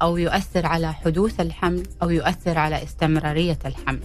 أو 0.02 0.18
يؤثر 0.18 0.66
على 0.66 0.94
حدوث 0.94 1.40
الحمل 1.40 1.84
أو 2.04 2.10
يؤثر 2.10 2.58
على 2.58 2.84
استمرارية 2.84 3.60
الحمل 3.66 4.00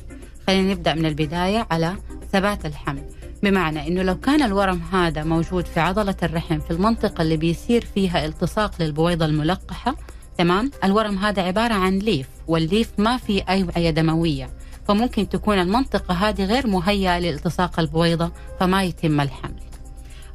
خلينا 0.46 0.72
نبدأ 0.72 0.94
من 0.94 1.06
البداية 1.06 1.66
على 1.70 1.96
ثبات 2.32 2.66
الحمل 2.66 3.02
بمعنى 3.46 3.88
أنه 3.88 4.02
لو 4.02 4.20
كان 4.20 4.42
الورم 4.42 4.82
هذا 4.92 5.24
موجود 5.24 5.66
في 5.66 5.80
عضلة 5.80 6.16
الرحم 6.22 6.58
في 6.58 6.70
المنطقة 6.70 7.22
اللي 7.22 7.36
بيصير 7.36 7.84
فيها 7.94 8.26
التصاق 8.26 8.70
للبويضة 8.80 9.24
الملقحة 9.24 9.96
تمام؟ 10.38 10.70
الورم 10.84 11.18
هذا 11.18 11.42
عبارة 11.42 11.74
عن 11.74 11.98
ليف 11.98 12.28
والليف 12.46 12.90
ما 12.98 13.16
في 13.16 13.40
أوعية 13.40 13.90
دموية 13.90 14.50
فممكن 14.88 15.28
تكون 15.28 15.58
المنطقة 15.58 16.14
هذه 16.14 16.44
غير 16.44 16.66
مهيئة 16.66 17.18
لالتصاق 17.18 17.80
البويضة 17.80 18.32
فما 18.60 18.84
يتم 18.84 19.20
الحمل. 19.20 19.60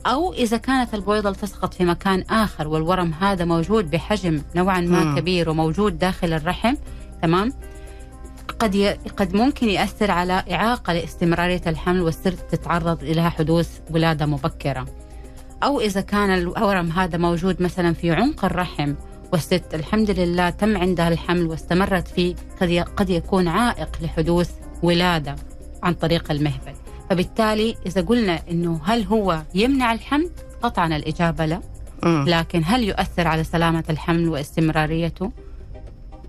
أو 0.06 0.34
إذا 0.34 0.58
كانت 0.58 0.94
البويضة 0.94 1.32
تسقط 1.32 1.74
في 1.74 1.86
مكان 1.86 2.22
آخر 2.30 2.68
والورم 2.68 3.14
هذا 3.14 3.46
موجود 3.46 3.92
بحجم 3.92 4.42
نوعا 4.56 4.82
ما 4.82 5.04
م. 5.04 5.20
كبير 5.20 5.50
وموجود 5.50 6.00
داخل 6.00 6.34
الرحم 6.34 6.76
تمام؟ 7.22 7.54
قد 8.62 8.76
ي... 8.76 8.90
قد 8.92 9.36
ممكن 9.36 9.70
يأثر 9.70 10.12
على 10.12 10.44
إعاقة 10.52 10.94
لاستمرارية 10.94 11.62
الحمل 11.68 12.02
والست 12.02 12.28
تتعرض 12.28 13.04
إلى 13.04 13.32
حدوث 13.32 13.80
ولادة 13.90 14.26
مبكرة. 14.26 14.86
أو 15.64 15.80
إذا 15.80 16.02
كان 16.02 16.30
الورم 16.30 16.92
هذا 16.92 17.18
موجود 17.18 17.62
مثلا 17.62 17.94
في 17.94 18.12
عمق 18.12 18.46
الرحم 18.46 18.94
والست 19.34 19.64
الحمد 19.74 20.12
لله 20.12 20.50
تم 20.50 20.78
عندها 20.78 21.08
الحمل 21.08 21.48
واستمرت 21.48 22.08
فيه 22.08 22.36
قد, 22.62 22.70
ي... 22.70 22.82
قد 22.82 23.10
يكون 23.10 23.48
عائق 23.48 23.90
لحدوث 24.02 24.52
ولادة 24.84 25.36
عن 25.84 25.94
طريق 25.94 26.32
المهبل. 26.32 26.74
فبالتالي 27.10 27.76
إذا 27.86 28.02
قلنا 28.02 28.42
أنه 28.52 28.82
هل 28.84 29.04
هو 29.04 29.42
يمنع 29.56 29.94
الحمل؟ 29.94 30.30
قطعا 30.62 30.88
الإجابة 30.88 31.46
لا. 31.46 31.62
لكن 32.06 32.62
هل 32.66 32.84
يؤثر 32.84 33.28
على 33.28 33.44
سلامة 33.44 33.84
الحمل 33.90 34.30
واستمراريته؟ 34.30 35.32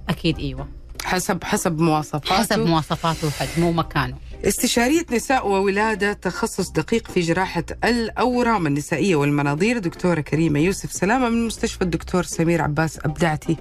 أكيد 0.09 0.39
إيوه. 0.39 0.82
حسب 1.05 1.44
حسب 1.44 1.80
مواصفاته. 1.80 2.34
حسب 2.34 2.59
مواصفاته 2.59 3.26
وحجمه 3.26 3.68
ومكانه 3.68 4.16
استشارية 4.44 5.07
نساء 5.12 5.48
وولادة 5.48 6.12
تخصص 6.12 6.70
دقيق 6.70 7.11
في 7.11 7.20
جراحة 7.20 7.64
الأورام 7.84 8.66
النسائية 8.66 9.16
والمناظير. 9.16 9.78
دكتورة 9.78 10.20
كريمة 10.20 10.61
يوسف 10.61 10.92
سلامة 10.92 11.28
من 11.28 11.46
مستشفى 11.46 11.82
الدكتور 11.82 12.22
سمير 12.22 12.62
عباس 12.62 12.98
أبدعتي. 13.05 13.57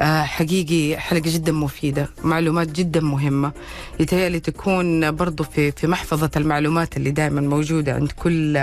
حقيقي 0.00 1.00
حلقة 1.00 1.22
جدا 1.26 1.52
مفيدة 1.52 2.08
معلومات 2.24 2.72
جدا 2.72 3.00
مهمة. 3.00 3.52
يتهيألي 4.00 4.40
تكون 4.40 5.10
برضو 5.10 5.44
في, 5.44 5.72
في 5.72 5.86
محفظة 5.86 6.30
المعلومات 6.36 6.96
اللي 6.96 7.10
دائما 7.10 7.40
موجودة 7.40 7.94
عند 7.94 8.12
كل 8.12 8.56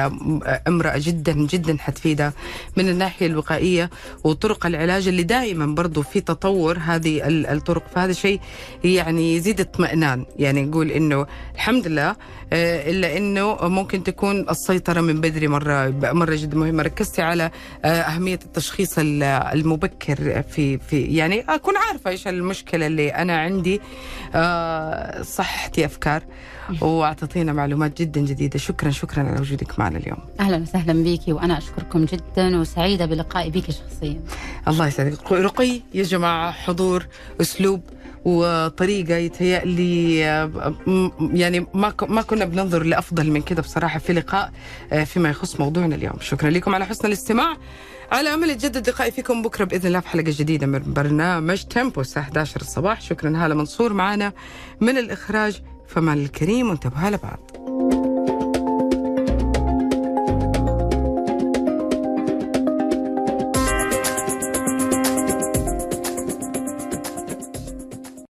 امرأة 0.67 0.97
جدا 0.97 1.34
جدا 1.34 1.77
حتفيدها 1.80 2.34
من 2.77 2.89
الناحية 2.89 3.25
الوقائية 3.25 3.89
وطرق 4.23 4.65
العلاج 4.65 5.07
اللي 5.07 5.23
دائما 5.23 5.65
برضو 5.65 6.01
في 6.01 6.21
تطور 6.21 6.77
هذه 6.77 7.21
الطرق. 7.25 7.84
فهذا 7.95 8.13
شيء 8.13 8.39
يعني 8.84 9.36
يزيد 9.36 9.59
اطمئنان. 9.61 10.25
يعني 10.39 10.65
نقول 10.65 10.91
إنه 10.91 11.25
الحمد 11.55 11.88
لله 11.88 12.15
آه، 12.53 12.89
إلا 12.91 13.17
إنه 13.17 13.57
ممكن 13.61 14.03
تكون 14.03 14.49
السيطرة 14.49 15.01
من 15.01 15.21
بدري 15.21 15.47
مرة 15.47 15.89
مرة 16.03 16.36
جدا 16.36 16.57
مهمة. 16.57 16.84
ركزتي 16.84 17.21
على 17.21 17.51
آه، 17.86 17.88
أهمية 17.88 18.39
التشخيص 18.45 18.95
المبكر 18.97 20.41
في 20.41 20.77
في 20.77 21.18
يعني 21.20 21.45
أكون 21.49 21.74
عارفة 21.78 22.09
إيش 22.09 22.28
المشكلة 22.28 22.88
اللي 22.88 23.09
أنا 23.09 23.39
عندي. 23.39 23.82
آه، 24.36 25.22
صحتي 25.22 25.86
أفكار 25.86 26.24
وأعطيتينا 26.82 27.53
معلومات 27.53 28.01
جدا 28.01 28.22
جديدة. 28.22 28.59
شكرا 28.59 28.89
شكرا 28.91 29.24
على 29.24 29.39
وجودك 29.41 29.80
معنا 29.80 29.97
اليوم. 29.97 30.17
أهلا 30.39 30.57
وسهلا 30.57 30.93
بيكي 31.03 31.34
وأنا 31.34 31.57
أشكركم 31.57 32.05
جدا 32.05 32.59
وسعيدة 32.59 33.05
بلقائي 33.05 33.49
بيكي 33.49 33.72
شخصيا. 33.72 34.22
الله 34.67 34.88
يسعدك. 34.88 35.32
رقي 35.32 35.82
يا 35.93 36.03
جماعة 36.03 36.51
حضور 36.51 37.05
أسلوب 37.41 37.82
وطريقة 38.26 39.15
يتهيألي 39.15 40.20
يعني 41.34 41.65
ما 41.74 41.93
ما 42.07 42.22
كنا 42.22 42.45
بننظر 42.45 42.84
لأفضل 42.84 43.32
من 43.32 43.41
كده 43.41 43.61
بصراحة 43.61 43.99
في 43.99 44.13
لقاء 44.13 44.51
آه، 44.93 45.03
فيما 45.03 45.30
يخص 45.30 45.59
موضوعنا 45.59 45.95
اليوم. 45.95 46.15
شكرا 46.22 46.49
لكم 46.49 46.76
على 46.76 46.86
حسن 46.86 47.07
الاستماع. 47.07 47.57
على 48.12 48.34
أمل 48.34 48.49
يتجدد 48.49 48.89
لقائي 48.89 49.12
فيكم 49.12 49.41
بكرة 49.41 49.66
بإذن 49.66 49.88
الله 49.88 49.99
في 49.99 50.07
حلقة 50.07 50.34
جديدة 50.38 50.68
من 50.68 50.93
برنامج 50.93 51.64
تيمبو 51.64 52.01
الساعة 52.01 52.24
11 52.24 52.62
الصباح. 52.62 53.01
شكرا 53.01 53.34
هاله 53.45 53.55
منصور 53.55 53.93
معنا 53.93 54.34
من 54.82 54.97
الإخراج 54.97 55.62
فمال 55.88 56.18
الكريم 56.18 56.70
وانتبهوا 56.70 57.10
لبعض 57.10 57.39